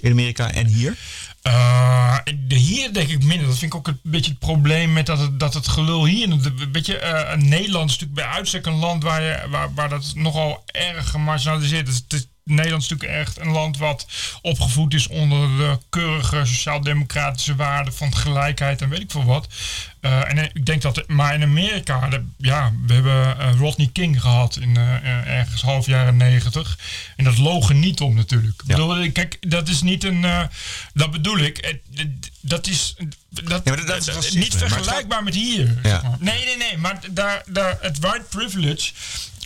In 0.00 0.10
Amerika 0.10 0.50
en 0.50 0.66
hier? 0.66 0.96
Uh, 1.46 2.18
hier 2.48 2.92
denk 2.92 3.08
ik 3.08 3.24
minder. 3.24 3.46
Dat 3.46 3.58
vind 3.58 3.72
ik 3.72 3.78
ook 3.78 3.88
een 3.88 4.00
beetje 4.02 4.30
het 4.30 4.38
probleem 4.38 4.92
met 4.92 5.06
dat 5.06 5.18
het, 5.18 5.40
dat 5.40 5.54
het 5.54 5.68
gelul 5.68 6.04
hier. 6.04 6.36
Weet 6.72 6.86
je, 6.86 7.00
uh, 7.02 7.42
Nederland 7.42 7.90
is 7.90 7.98
natuurlijk 7.98 8.28
bij 8.28 8.36
uitstek 8.36 8.66
een 8.66 8.78
land 8.78 9.02
waar, 9.02 9.22
je, 9.22 9.46
waar, 9.48 9.74
waar 9.74 9.88
dat 9.88 10.12
nogal 10.14 10.62
erg 10.66 11.10
gemarginaliseerd 11.10 11.88
is. 11.88 11.94
Het 11.94 12.12
is 12.12 12.26
Nederland 12.54 12.82
is 12.82 12.88
natuurlijk 12.88 13.20
echt 13.20 13.40
een 13.40 13.50
land 13.50 13.76
wat 13.76 14.06
opgevoed 14.42 14.94
is 14.94 15.06
onder 15.06 15.56
de 15.56 15.78
keurige 15.90 16.44
sociaal-democratische 16.44 17.56
waarden 17.56 17.94
van 17.94 18.16
gelijkheid 18.16 18.82
en 18.82 18.88
weet 18.88 19.00
ik 19.00 19.10
veel 19.10 19.24
wat. 19.24 19.46
Uh, 20.00 20.30
en 20.30 20.38
ik 20.38 20.66
denk 20.66 20.82
dat, 20.82 21.08
maar 21.08 21.34
in 21.34 21.42
Amerika, 21.42 22.08
de, 22.08 22.24
ja, 22.36 22.72
we 22.86 22.94
hebben 22.94 23.36
uh, 23.38 23.58
Rodney 23.58 23.90
King 23.92 24.20
gehad 24.20 24.56
in 24.56 24.74
uh, 24.78 25.06
ergens 25.26 25.62
half 25.62 25.86
jaren 25.86 26.16
negentig. 26.16 26.78
En 27.16 27.24
dat 27.24 27.38
logen 27.38 27.80
niet 27.80 28.00
om 28.00 28.14
natuurlijk. 28.14 28.62
Ja. 28.66 28.76
Bedoel, 28.76 29.12
kijk, 29.12 29.36
dat 29.40 29.68
is 29.68 29.82
niet 29.82 30.04
een, 30.04 30.26
dat 30.94 31.10
bedoel 31.10 31.38
ik, 31.38 31.78
dat 32.40 32.66
is, 32.66 32.94
dat, 33.28 33.60
ja, 33.64 33.76
dat, 33.76 34.04
dat 34.04 34.24
is 34.24 34.32
niet 34.32 34.54
vergelijkbaar 34.54 35.22
met 35.22 35.34
hier. 35.34 35.78
Ja. 35.82 35.88
Zeg 35.88 36.02
maar. 36.02 36.16
Nee, 36.20 36.44
nee, 36.44 36.56
nee, 36.56 36.76
maar 36.76 36.98
daar, 37.10 37.42
daar, 37.46 37.78
het 37.80 37.98
white 37.98 38.24
privilege 38.28 38.92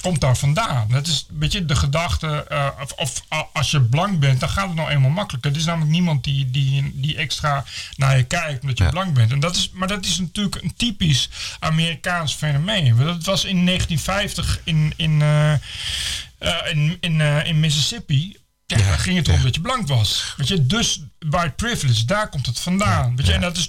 komt 0.07 0.21
daar 0.21 0.37
vandaan. 0.37 0.89
Dat 0.89 1.07
is 1.07 1.27
een 1.31 1.39
beetje 1.39 1.65
de 1.65 1.77
gedachte, 1.77 2.47
uh, 2.53 2.69
of, 2.83 2.93
of, 2.93 3.25
als 3.53 3.71
je 3.71 3.81
blank 3.81 4.19
bent, 4.19 4.41
dan 4.41 4.49
gaat 4.49 4.67
het 4.67 4.77
nou 4.77 4.91
eenmaal 4.91 5.11
makkelijker. 5.11 5.51
Er 5.51 5.57
is 5.57 5.65
namelijk 5.65 5.91
niemand 5.91 6.25
die, 6.25 6.51
die, 6.51 6.93
die 6.95 7.17
extra 7.17 7.65
naar 7.97 8.17
je 8.17 8.23
kijkt 8.23 8.63
omdat 8.63 8.79
je 8.79 8.85
ja. 8.85 8.91
blank 8.91 9.15
bent. 9.15 9.33
En 9.33 9.41
dat 9.41 9.57
is, 9.57 9.71
maar 9.73 9.89
dat 9.89 10.05
is 10.05 10.19
natuurlijk 10.19 10.63
een 10.63 10.75
typisch 10.77 11.29
Amerikaans 11.59 12.35
fenomeen. 12.35 12.97
Dat 12.97 13.25
was 13.25 13.45
in 13.45 13.67
1950 13.67 14.61
in, 14.65 14.93
in, 14.97 15.21
uh, 15.21 15.53
uh, 15.53 16.57
in, 16.71 16.97
in, 17.01 17.21
in 17.21 17.61
Mississippi 17.61 18.37
ja, 18.67 18.79
ja, 18.79 18.97
ging 18.97 19.17
het 19.17 19.29
erom 19.29 19.43
dat 19.43 19.55
je 19.55 19.61
blank 19.61 19.89
was. 19.89 20.35
Weet 20.37 20.49
je, 20.49 20.67
dus 20.67 21.03
white 21.19 21.53
privilege, 21.57 22.05
daar 22.05 22.29
komt 22.29 22.47
het 22.47 22.61
vandaan. 22.61 23.17
Weet 23.17 23.27
je, 23.27 23.33
en 23.33 23.41
dat 23.41 23.57
is, 23.57 23.69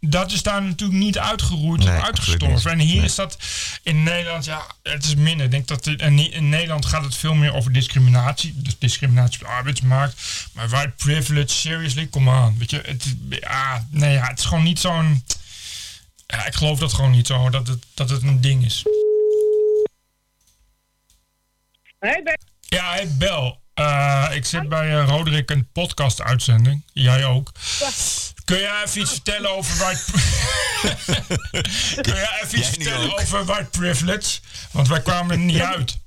dat 0.00 0.32
is 0.32 0.42
daar 0.42 0.62
natuurlijk 0.62 0.98
niet 0.98 1.18
uitgeroeid 1.18 1.84
nee, 1.84 1.96
of 1.96 2.02
uitgestorven. 2.02 2.70
En 2.70 2.78
hier 2.78 3.04
is 3.04 3.14
dat 3.14 3.38
in 3.82 4.02
Nederland, 4.02 4.44
ja, 4.44 4.66
het 4.82 5.04
is 5.04 5.14
minder. 5.14 5.44
Ik 5.44 5.50
denk 5.50 5.66
dat 5.66 5.86
in, 5.86 6.32
in 6.32 6.48
Nederland 6.48 6.86
gaat 6.86 7.04
het 7.04 7.16
veel 7.16 7.34
meer 7.34 7.54
over 7.54 7.72
discriminatie. 7.72 8.52
Dus 8.56 8.78
discriminatie 8.78 9.40
op 9.40 9.46
de 9.46 9.52
arbeidsmarkt. 9.52 10.22
Maar 10.52 10.68
white 10.68 10.92
privilege, 10.96 11.48
seriously, 11.48 12.08
come 12.08 12.46
on. 12.46 12.58
Weet 12.58 12.70
je, 12.70 12.82
het, 12.86 13.14
ja, 13.28 13.86
nee, 13.90 14.12
ja, 14.12 14.26
het 14.26 14.38
is 14.38 14.44
gewoon 14.44 14.64
niet 14.64 14.78
zo'n. 14.78 15.24
Ja, 16.26 16.46
ik 16.46 16.54
geloof 16.54 16.78
dat 16.78 16.92
gewoon 16.92 17.10
niet 17.10 17.26
zo, 17.26 17.50
dat 17.50 17.66
het, 17.66 17.84
dat 17.94 18.10
het 18.10 18.22
een 18.22 18.40
ding 18.40 18.64
is. 18.64 18.82
Hey, 21.98 22.22
Ben. 22.22 22.38
Ja, 22.60 22.92
hey, 22.92 23.08
Bel. 23.08 23.62
Uh, 23.80 24.30
ik 24.32 24.44
zit 24.44 24.68
bij 24.68 24.88
uh, 24.88 25.08
Roderick 25.08 25.50
een 25.50 25.68
podcast-uitzending. 25.72 26.82
Jij 26.92 27.24
ook. 27.24 27.50
Ja. 27.78 27.88
Kun 28.44 28.58
jij 28.58 28.82
even 28.84 29.00
iets 29.00 29.10
vertellen 29.10 29.50
over 29.50 29.76
white... 29.78 30.02
Kun 32.02 32.14
jij 32.14 32.40
even 32.42 32.58
iets 32.58 32.68
vertellen 32.68 33.18
over 33.18 33.44
white 33.44 33.78
privilege? 33.78 34.40
Want 34.72 34.88
wij 34.88 35.02
kwamen 35.02 35.30
er 35.30 35.38
niet 35.38 35.60
uit. 35.74 35.98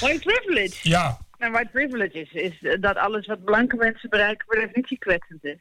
White 0.00 0.18
privilege? 0.18 0.76
Ja. 0.82 1.18
Nou, 1.38 1.52
white 1.52 1.70
privilege 1.72 2.20
is, 2.20 2.32
is 2.32 2.80
dat 2.80 2.96
alles 2.96 3.26
wat 3.26 3.44
blanke 3.44 3.76
mensen 3.76 4.10
bereiken 4.10 4.46
per 4.46 4.60
definitie 4.60 4.98
kwetsend 4.98 5.44
is. 5.44 5.58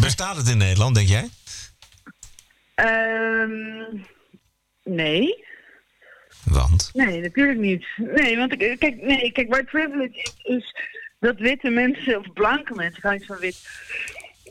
Bestaat 0.00 0.36
het 0.36 0.48
in 0.48 0.58
Nederland, 0.58 0.94
denk 0.94 1.08
jij? 1.08 1.28
Um, 2.74 4.06
nee. 4.84 5.44
Want? 6.44 6.90
Nee, 6.92 7.20
natuurlijk 7.20 7.58
niet. 7.58 7.86
Nee, 7.96 8.36
want 8.36 8.56
kijk, 8.56 9.02
nee, 9.02 9.32
kijk 9.32 9.48
white 9.48 9.64
privilege 9.70 10.12
is, 10.12 10.34
is 10.42 10.74
dat 11.18 11.38
witte 11.38 11.70
mensen, 11.70 12.18
of 12.18 12.32
blanke 12.32 12.74
mensen, 12.74 13.00
ga 13.00 13.12
niet 13.12 13.26
van 13.26 13.38
wit, 13.38 13.68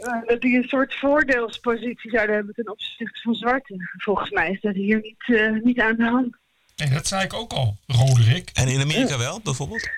uh, 0.02 0.28
dat 0.28 0.42
die 0.42 0.58
een 0.58 0.68
soort 0.68 0.96
voordeelspositie 0.96 2.12
zouden 2.12 2.36
hebben 2.36 2.54
ten 2.54 2.72
opzichte 2.72 3.22
van 3.22 3.34
zwarte. 3.34 3.76
Volgens 3.98 4.30
mij 4.30 4.52
is 4.52 4.62
dat 4.62 4.76
hier 4.76 5.00
niet, 5.02 5.28
uh, 5.28 5.64
niet 5.64 5.80
aan 5.80 5.96
de 5.96 6.04
hand. 6.04 6.38
Nee, 6.76 6.90
dat 6.90 7.08
zei 7.08 7.24
ik 7.24 7.34
ook 7.34 7.52
al, 7.52 7.78
Roderick. 7.88 8.50
En 8.54 8.68
in 8.68 8.82
Amerika 8.82 9.18
wel, 9.18 9.42
bijvoorbeeld? 9.42 9.90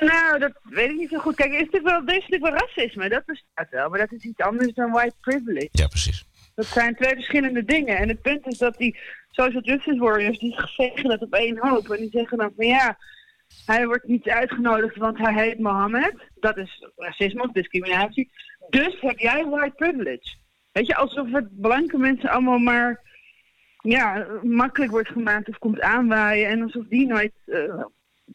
Nou, 0.00 0.38
dat 0.38 0.52
weet 0.62 0.90
ik 0.90 0.96
niet 0.96 1.10
zo 1.10 1.18
goed. 1.18 1.34
Kijk, 1.34 1.52
is 1.52 1.70
dit 1.70 1.82
wel, 1.82 2.00
is 2.00 2.04
natuurlijk 2.06 2.42
wel 2.42 2.54
racisme, 2.54 3.08
dat 3.08 3.24
bestaat 3.24 3.70
wel. 3.70 3.88
Maar 3.88 3.98
dat 3.98 4.12
is 4.12 4.22
iets 4.22 4.40
anders 4.40 4.74
dan 4.74 4.90
white 4.90 5.14
privilege. 5.20 5.68
Ja, 5.72 5.86
precies. 5.86 6.24
Dat 6.54 6.66
zijn 6.66 6.94
twee 6.94 7.14
verschillende 7.14 7.64
dingen. 7.64 7.96
En 7.96 8.08
het 8.08 8.22
punt 8.22 8.46
is 8.46 8.58
dat 8.58 8.76
die 8.76 8.98
social 9.30 9.62
justice 9.62 9.98
warriors, 9.98 10.38
die 10.38 10.56
zeggen 10.76 11.08
dat 11.08 11.22
op 11.22 11.34
één 11.34 11.58
hoop. 11.58 11.90
En 11.90 11.96
die 11.96 12.10
zeggen 12.10 12.38
dan 12.38 12.52
van 12.56 12.66
ja, 12.66 12.98
hij 13.66 13.86
wordt 13.86 14.06
niet 14.06 14.28
uitgenodigd 14.28 14.96
want 14.96 15.18
hij 15.18 15.34
heet 15.34 15.58
Mohammed. 15.58 16.14
Dat 16.40 16.56
is 16.56 16.88
racisme 16.96 17.42
of 17.42 17.52
discriminatie. 17.52 18.30
Dus 18.70 19.00
heb 19.00 19.18
jij 19.18 19.44
white 19.44 19.74
privilege. 19.76 20.36
Weet 20.72 20.86
je, 20.86 20.96
alsof 20.96 21.32
het 21.32 21.60
blanke 21.60 21.98
mensen 21.98 22.28
allemaal 22.28 22.58
maar 22.58 23.00
ja, 23.82 24.26
makkelijk 24.42 24.90
wordt 24.90 25.08
gemaakt 25.08 25.48
of 25.48 25.58
komt 25.58 25.80
aanwaaien. 25.80 26.48
En 26.48 26.62
alsof 26.62 26.84
die 26.88 27.06
nooit 27.06 27.32
uh, 27.46 27.84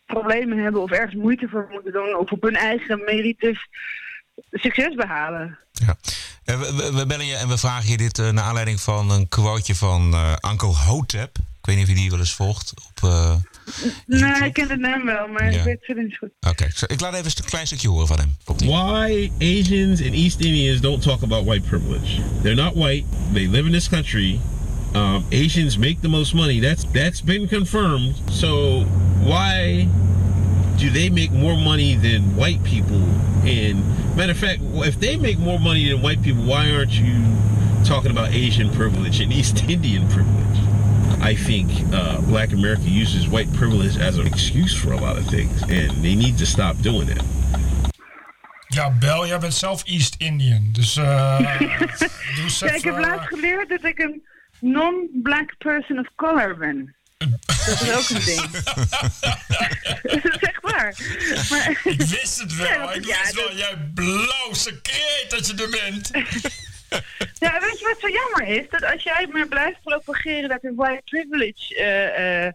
problemen 0.05 0.57
hebben 0.57 0.81
of 0.81 0.91
ergens 0.91 1.15
moeite 1.15 1.47
voor 1.49 1.67
moeten 1.71 1.91
doen. 1.91 2.15
Of 2.15 2.31
op 2.31 2.41
hun 2.41 2.55
eigen 2.55 3.03
merites 3.03 3.67
succes 4.51 4.95
behalen. 4.95 5.59
Ja. 5.71 5.95
We, 6.55 7.03
bellen 7.07 7.25
je 7.25 7.35
en 7.35 7.47
we 7.47 7.57
vragen 7.57 7.89
je 7.89 7.97
dit 7.97 8.17
uh, 8.17 8.29
naar 8.29 8.43
aanleiding 8.43 8.81
van 8.81 9.11
een 9.11 9.27
quoteje 9.27 9.75
van 9.75 10.13
uh, 10.13 10.33
Uncle 10.51 10.67
Hotep. 10.67 11.37
Ik 11.37 11.65
weet 11.65 11.75
niet 11.75 11.83
of 11.83 11.89
je 11.89 11.95
die 11.95 12.09
wel 12.09 12.19
eens 12.19 12.33
volgt. 12.33 12.73
Op, 12.89 13.09
uh, 13.09 13.35
nee, 14.05 14.45
ik 14.45 14.53
ken 14.53 14.67
de 14.67 14.77
naam 14.77 15.05
wel, 15.05 15.27
maar 15.27 15.51
ja. 15.51 15.57
ik 15.57 15.63
weet 15.63 15.77
het 15.81 15.97
niet 15.97 16.17
goed. 16.17 16.29
Oké, 16.39 16.49
okay. 16.49 16.69
so, 16.73 16.85
ik 16.87 16.99
laat 16.99 17.13
even 17.13 17.31
een 17.37 17.49
klein 17.49 17.67
stukje 17.67 17.89
horen 17.89 18.07
van 18.07 18.19
hem. 18.19 18.35
Why 18.45 19.31
Asians 19.39 20.01
and 20.01 20.13
East 20.13 20.39
Indians 20.39 20.81
don't 20.81 21.01
talk 21.01 21.23
about 21.23 21.45
white 21.45 21.67
privilege. 21.67 22.21
They're 22.41 22.61
not 22.61 22.73
white. 22.73 23.03
They 23.33 23.47
live 23.47 23.65
in 23.65 23.71
this 23.71 23.89
country. 23.89 24.39
Um, 24.95 25.25
Asians 25.31 25.77
make 25.77 25.97
the 26.01 26.07
most 26.07 26.33
money. 26.33 26.59
That's 26.59 26.85
that's 26.91 27.23
been 27.23 27.47
confirmed. 27.47 28.15
So 28.31 28.83
why 29.23 29.87
do 30.77 30.89
they 30.89 31.09
make 31.09 31.31
more 31.31 31.57
money 31.57 31.95
than 31.95 32.35
white 32.35 32.63
people? 32.63 33.01
And 33.45 33.83
matter 34.15 34.31
of 34.31 34.37
fact, 34.37 34.61
if 34.61 34.99
they 34.99 35.17
make 35.17 35.39
more 35.39 35.59
money 35.59 35.89
than 35.89 36.01
white 36.01 36.21
people, 36.21 36.43
why 36.43 36.71
aren't 36.71 36.91
you 36.91 37.25
talking 37.83 38.11
about 38.11 38.33
Asian 38.33 38.69
privilege 38.71 39.19
and 39.19 39.33
East 39.39 39.63
Indian 39.67 40.07
privilege? 40.09 40.37
I 41.19 41.35
think 41.35 41.71
uh, 41.91 42.21
Black 42.21 42.53
America 42.53 42.83
uses 42.83 43.27
white 43.27 43.51
privilege 43.53 43.97
as 43.97 44.17
an 44.17 44.27
excuse 44.27 44.73
for 44.73 44.93
a 44.93 44.97
lot 44.97 45.17
of 45.17 45.25
things, 45.25 45.63
and 45.63 45.91
they 46.03 46.15
need 46.15 46.37
to 46.37 46.45
stop 46.45 46.77
doing 46.77 47.09
it. 47.09 47.21
Ja, 48.69 48.91
Bel, 48.99 49.27
jij 49.27 49.39
bent 49.39 49.53
zelf 49.53 49.83
East 49.85 50.15
Indian, 50.17 50.69
dus. 50.71 50.97
Uh, 50.97 51.59
dus 52.35 52.59
ja, 52.59 52.71
ik 52.73 52.83
heb 52.83 52.97
laatst 52.97 53.27
geleerd 53.27 53.69
dat 53.69 53.83
ik 53.83 53.99
een 53.99 54.23
non-black 54.59 55.55
person 55.57 55.99
of 55.99 56.07
color 56.15 56.57
ben. 56.57 56.95
Dat 57.17 57.81
is 57.81 57.91
ook 57.91 58.09
een 58.09 58.25
ding. 58.25 58.51
dat 60.11 60.25
is 60.25 60.39
echt 60.39 60.61
waar. 60.61 60.95
Maar, 61.49 61.81
ik 61.83 62.01
wist 62.01 62.39
het 62.39 62.55
wel. 62.55 62.67
Ja, 62.67 62.91
ik 62.91 63.05
wist 63.05 63.35
ja, 63.35 63.35
wel, 63.35 63.47
dat... 63.47 63.57
jij 63.57 63.91
blauw 63.93 64.49
secreet 64.51 65.25
dat 65.29 65.47
je 65.47 65.63
er 65.63 65.69
bent. 65.69 66.11
ja, 67.45 67.59
weet 67.59 67.79
je 67.79 67.85
wat 67.85 67.99
zo 67.99 68.09
jammer 68.09 68.57
is? 68.57 68.69
Dat 68.69 68.83
als 68.83 69.03
jij 69.03 69.27
maar 69.31 69.47
blijft 69.47 69.81
propageren 69.83 70.49
dat 70.49 70.63
er 70.63 70.75
white 70.75 71.01
privilege 71.05 71.75
uh, 71.75 72.45
uh, 72.45 72.51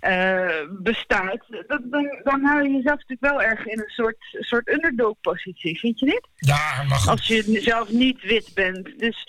uh, 0.00 0.68
bestaat, 0.70 1.44
dat, 1.66 1.80
dan, 1.84 2.20
dan 2.22 2.44
hou 2.44 2.62
je 2.62 2.68
jezelf 2.68 2.98
natuurlijk 2.98 3.20
wel 3.20 3.42
erg 3.42 3.66
in 3.66 3.78
een 3.78 3.90
soort, 3.90 4.16
soort 4.38 4.68
underdog-positie, 4.68 5.78
vind 5.78 5.98
je 5.98 6.06
niet? 6.06 6.28
Ja, 6.36 6.82
maar 6.82 7.02
Als 7.06 7.26
je 7.26 7.60
zelf 7.60 7.90
niet 7.90 8.22
wit 8.22 8.50
bent. 8.54 8.98
Dus 8.98 9.28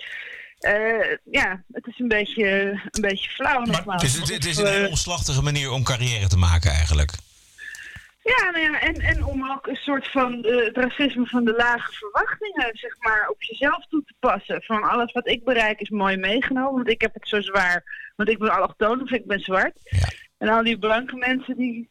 uh, 0.67 1.17
ja, 1.31 1.63
het 1.71 1.87
is 1.87 1.99
een 1.99 2.07
beetje, 2.07 2.47
een 2.91 3.01
beetje 3.01 3.29
flauw 3.29 3.61
nogmaals. 3.61 4.01
Het 4.01 4.11
is, 4.11 4.33
het 4.33 4.45
is 4.45 4.57
een 4.57 4.67
hele 4.67 4.87
omslachtige 4.87 5.41
manier 5.41 5.71
om 5.71 5.83
carrière 5.83 6.27
te 6.27 6.37
maken 6.37 6.71
eigenlijk. 6.71 7.11
Ja, 8.23 8.49
nou 8.51 8.71
ja, 8.71 8.79
en, 8.79 8.95
en 8.95 9.25
om 9.25 9.51
ook 9.51 9.67
een 9.67 9.75
soort 9.75 10.07
van 10.07 10.45
uh, 10.45 10.65
het 10.65 10.77
racisme 10.77 11.25
van 11.25 11.45
de 11.45 11.53
lage 11.53 11.91
verwachtingen, 11.91 12.69
zeg 12.73 12.95
maar, 12.99 13.27
op 13.29 13.43
jezelf 13.43 13.85
toe 13.87 14.03
te 14.05 14.13
passen. 14.19 14.63
Van 14.63 14.83
alles 14.83 15.11
wat 15.11 15.27
ik 15.27 15.43
bereik 15.43 15.79
is 15.79 15.89
mooi 15.89 16.17
meegenomen, 16.17 16.73
want 16.73 16.89
ik 16.89 17.01
heb 17.01 17.13
het 17.13 17.27
zo 17.27 17.41
zwaar, 17.41 17.83
want 18.15 18.29
ik 18.29 18.39
ben 18.39 18.55
allochtoon 18.55 19.01
of 19.01 19.11
ik 19.11 19.25
ben 19.25 19.39
zwart. 19.39 19.73
Ja. 19.83 20.07
En 20.37 20.49
al 20.49 20.63
die 20.63 20.79
blanke 20.79 21.15
mensen 21.15 21.57
die 21.57 21.89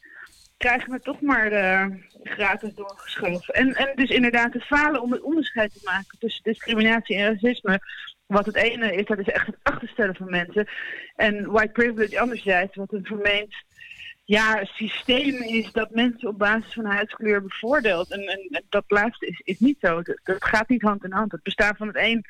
krijgen 0.57 0.91
me 0.91 1.01
toch 1.01 1.21
maar 1.21 1.53
uh, 1.53 1.87
gratis 2.23 2.75
doorgeschoven. 2.75 3.55
En, 3.55 3.75
en 3.75 3.93
dus 3.95 4.11
inderdaad 4.11 4.53
het 4.53 4.65
falen 4.65 5.03
om 5.03 5.13
het 5.13 5.23
onderscheid 5.23 5.73
te 5.73 5.81
maken 5.85 6.19
tussen 6.19 6.43
discriminatie 6.43 7.17
en 7.17 7.33
racisme 7.33 7.81
wat 8.31 8.47
het 8.47 8.57
ene 8.57 8.95
is, 8.95 9.07
dat 9.07 9.19
is 9.19 9.29
echt 9.29 9.47
het 9.47 9.59
achterstellen 9.63 10.15
van 10.15 10.31
mensen. 10.31 10.69
En 11.17 11.51
white 11.51 11.73
privilege 11.73 12.21
anderzijds, 12.21 12.77
wat 12.77 12.93
een 12.93 13.05
vermeend 13.05 13.55
ja, 14.25 14.65
systeem 14.65 15.43
is 15.43 15.73
dat 15.73 15.91
mensen 15.91 16.29
op 16.29 16.39
basis 16.39 16.73
van 16.73 16.85
huidskleur 16.85 17.43
bevoordeelt. 17.43 18.11
En, 18.13 18.21
en, 18.21 18.65
dat 18.69 18.85
laatste 18.89 19.27
is, 19.27 19.41
is 19.45 19.59
niet 19.59 19.77
zo. 19.81 20.03
Dat, 20.03 20.21
dat, 20.25 20.45
gaat 20.45 20.69
niet 20.69 20.83
hand 20.83 21.05
in 21.05 21.13
hand. 21.13 21.33
Het 21.33 21.43
bestaan 21.43 21.77
van 21.77 21.87
het 21.87 21.97
een 21.97 22.25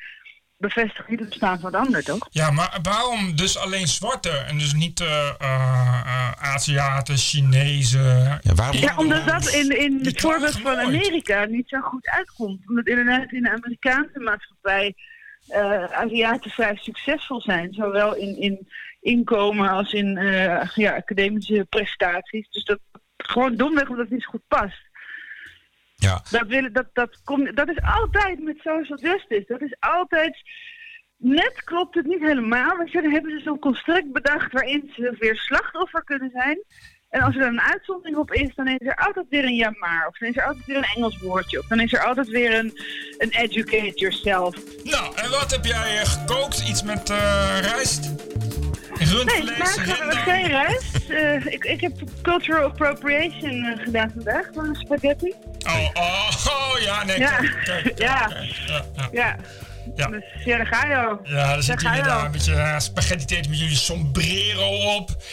bevestigt 0.57 1.09
niet 1.09 1.19
het 1.19 1.29
bestaan 1.29 1.59
van 1.59 1.73
het 1.73 1.85
ander, 1.85 2.03
toch? 2.03 2.27
Ja, 2.29 2.51
maar 2.51 2.79
waarom 2.81 3.35
dus 3.35 3.57
alleen 3.57 3.87
zwarte 3.87 4.29
en 4.29 4.57
dus 4.57 4.73
niet 4.73 4.99
uh, 4.99 5.33
uh, 5.41 6.31
Aziaten, 6.31 7.17
Chinezen? 7.17 8.39
Ja, 8.41 8.53
waarom, 8.55 8.77
ja 8.77 8.95
omdat 8.97 9.25
dat 9.25 9.47
in, 9.47 9.77
in 9.79 9.99
het 10.01 10.21
voorbeeld 10.21 10.59
van 10.59 10.79
Amerika 10.79 11.45
niet 11.45 11.69
zo 11.69 11.79
goed 11.79 12.09
uitkomt. 12.09 12.69
Omdat 12.69 12.87
inderdaad 12.87 13.31
in 13.31 13.43
de 13.43 13.51
Amerikaanse 13.51 14.19
maatschappij 14.19 14.95
uh, 15.53 15.83
Aziaten 15.83 16.51
vrij 16.51 16.75
succesvol 16.75 17.41
zijn. 17.41 17.73
Zowel 17.73 18.15
in, 18.15 18.37
in 18.37 18.67
inkomen 19.01 19.69
als 19.69 19.93
in 19.93 20.17
uh, 20.17 20.69
ja, 20.75 20.95
academische 20.95 21.65
prestaties. 21.69 22.49
Dus 22.49 22.63
dat 22.63 22.79
gewoon 23.17 23.55
domweg 23.55 23.89
omdat 23.89 24.05
het 24.05 24.13
niet 24.13 24.25
goed 24.25 24.47
past. 24.47 24.89
Ja. 25.95 26.21
Dat, 26.29 26.47
willen, 26.47 26.73
dat, 26.73 26.87
dat, 26.93 27.21
komt, 27.23 27.55
dat 27.55 27.69
is 27.69 27.81
altijd 27.81 28.43
met 28.43 28.57
social 28.63 28.99
justice. 28.99 29.45
Dat 29.47 29.61
is 29.61 29.75
altijd... 29.79 30.41
Net 31.23 31.63
klopt 31.63 31.95
het 31.95 32.05
niet 32.05 32.21
helemaal. 32.21 32.77
Want 32.77 32.91
dan 32.91 33.11
hebben 33.11 33.31
ze 33.31 33.43
zo'n 33.43 33.59
construct 33.59 34.11
bedacht 34.11 34.51
waarin 34.51 34.91
ze 34.95 35.15
weer 35.19 35.35
slachtoffer 35.35 36.03
kunnen 36.03 36.29
zijn. 36.33 36.63
En 37.11 37.21
als 37.21 37.35
er 37.35 37.41
dan 37.41 37.49
een 37.49 37.61
uitzondering 37.61 38.17
op 38.17 38.31
is, 38.31 38.55
dan 38.55 38.67
is 38.67 38.87
er 38.87 38.95
altijd 38.95 39.25
weer 39.29 39.43
een 39.43 39.55
jammer. 39.55 40.05
Of 40.07 40.17
dan 40.17 40.29
is 40.29 40.37
er 40.37 40.45
altijd 40.45 40.65
weer 40.65 40.77
een 40.77 40.91
Engels 40.95 41.17
woordje. 41.17 41.59
Of 41.59 41.65
dan 41.67 41.79
is 41.79 41.93
er 41.93 42.03
altijd 42.03 42.27
weer 42.27 42.59
een, 42.59 42.79
een 43.17 43.29
educate 43.29 43.91
yourself. 43.95 44.55
Nou, 44.83 45.15
en 45.15 45.29
wat 45.29 45.51
heb 45.51 45.65
jij 45.65 45.95
uh, 45.95 46.05
gekookt? 46.05 46.69
Iets 46.69 46.83
met 46.83 47.09
uh, 47.09 47.59
rijst? 47.61 48.11
Rundvlees? 48.93 49.75
Nee, 49.75 50.03
maar 50.05 50.15
geen 50.15 50.47
rijst. 50.47 51.09
Uh, 51.09 51.45
ik, 51.45 51.63
ik 51.63 51.81
heb 51.81 51.93
cultural 52.21 52.63
appropriation 52.63 53.79
gedaan 53.83 54.11
vandaag 54.13 54.49
van 54.53 54.75
spaghetti. 54.75 55.33
Oh, 55.67 55.89
oh, 55.93 56.29
oh 56.45 56.79
ja, 56.79 57.03
nee. 57.03 57.19
Ja, 57.19 57.35
kijk, 57.37 57.63
kijk, 57.63 57.97
ja. 58.07 58.27
Kijk, 58.27 58.51
ja, 58.67 58.85
ja. 58.95 59.09
ja. 59.11 59.35
Ja. 59.95 60.07
Dus 60.07 60.23
ja, 60.45 60.57
daar 60.57 60.65
ga 60.65 60.87
je 60.87 60.95
al. 60.95 61.19
Ja, 61.23 61.53
dan 61.53 61.63
zitten 61.63 61.89
jullie 61.89 62.03
daar 62.03 62.29
met 62.29 62.45
je 62.45 62.75
spaghetti 62.77 63.35
eten 63.35 63.49
met 63.49 63.59
jullie 63.59 63.75
sombrero 63.75 64.95
op. 64.95 65.23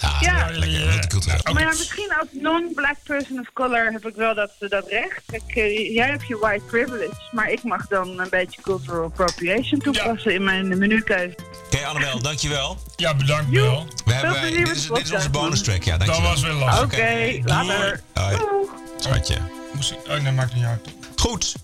Ja, 0.00 0.16
ja. 0.20 0.50
lekker 0.50 1.52
Maar 1.52 1.62
ja, 1.62 1.68
misschien 1.68 2.12
als 2.20 2.28
non-black 2.32 2.96
person 3.04 3.38
of 3.40 3.52
color 3.52 3.92
heb 3.92 4.06
ik 4.06 4.14
wel 4.14 4.34
dat, 4.34 4.50
dat 4.58 4.88
recht. 4.88 5.22
Kijk, 5.26 5.54
uh, 5.54 5.94
jij 5.94 6.08
hebt 6.08 6.26
je 6.26 6.38
white 6.38 6.64
privilege, 6.64 7.14
maar 7.30 7.50
ik 7.50 7.62
mag 7.62 7.86
dan 7.86 8.20
een 8.20 8.30
beetje 8.30 8.62
cultural 8.62 9.04
appropriation 9.04 9.80
toepassen 9.80 10.30
ja. 10.30 10.36
in 10.36 10.44
mijn 10.44 10.78
menukeuze. 10.78 11.36
Oké, 11.36 11.76
okay, 11.76 11.84
Annabel, 11.84 12.22
dankjewel. 12.22 12.78
Ja, 12.96 13.14
bedankt 13.14 13.50
Bel. 13.50 13.86
We 14.04 14.12
hebben, 14.12 14.52
dit, 14.52 14.76
is, 14.76 14.86
dit 14.86 15.02
is 15.02 15.12
onze 15.12 15.30
bonus 15.30 15.62
track, 15.62 15.82
ja, 15.82 15.96
dankjewel. 15.96 16.30
Dat 16.30 16.40
was 16.40 16.42
weer 16.42 16.52
lastig. 16.52 16.84
Oké, 16.84 16.94
okay, 16.94 17.42
later. 17.44 18.00
Hoi. 18.14 18.36
Schatje. 18.96 19.36
Moest 19.72 19.90
ik, 19.90 19.98
oh, 20.08 20.20
nee, 20.20 20.32
maakt 20.32 20.54
niet 20.54 20.64
uit. 20.64 20.88
Goed. 21.16 21.54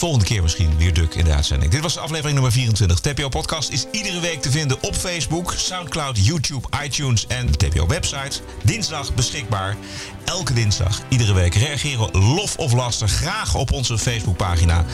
Volgende 0.00 0.24
keer 0.24 0.42
misschien 0.42 0.76
weer 0.76 0.94
Duk 0.94 1.14
in 1.14 1.24
de 1.24 1.34
uitzending. 1.34 1.72
Dit 1.72 1.80
was 1.80 1.98
aflevering 1.98 2.34
nummer 2.34 2.52
24. 2.52 3.00
TPO 3.00 3.28
Podcast 3.28 3.70
is 3.70 3.86
iedere 3.92 4.20
week 4.20 4.42
te 4.42 4.50
vinden 4.50 4.76
op 4.80 4.94
Facebook, 4.94 5.54
Soundcloud, 5.56 6.26
YouTube, 6.26 6.68
iTunes 6.84 7.26
en 7.26 7.46
de 7.46 7.56
TPO 7.56 7.86
website. 7.86 8.40
Dinsdag 8.62 9.14
beschikbaar. 9.14 9.76
Elke 10.24 10.52
dinsdag, 10.52 11.00
iedere 11.08 11.34
week 11.34 11.54
reageren 11.54 12.10
lof 12.12 12.56
of 12.56 12.72
laster 12.72 13.08
graag 13.08 13.54
op 13.54 13.72
onze 13.72 13.98
Facebookpagina. 13.98 14.84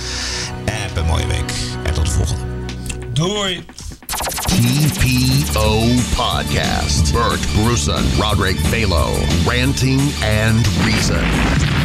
Heb 0.71 0.97
een 0.97 1.07
mooie 1.07 1.27
week 1.27 1.53
en 1.85 1.95
tot 1.95 2.05
de 2.05 2.11
volgende. 2.11 2.43
Doei. 3.13 3.65
TPO 4.47 5.89
Podcast. 6.15 7.13
Bert 7.13 7.47
Brussen, 7.53 8.05
Roderick 8.19 8.71
Balo. 8.71 9.15
Ranting 9.45 10.01
and 10.45 10.67
Reason. 10.85 11.76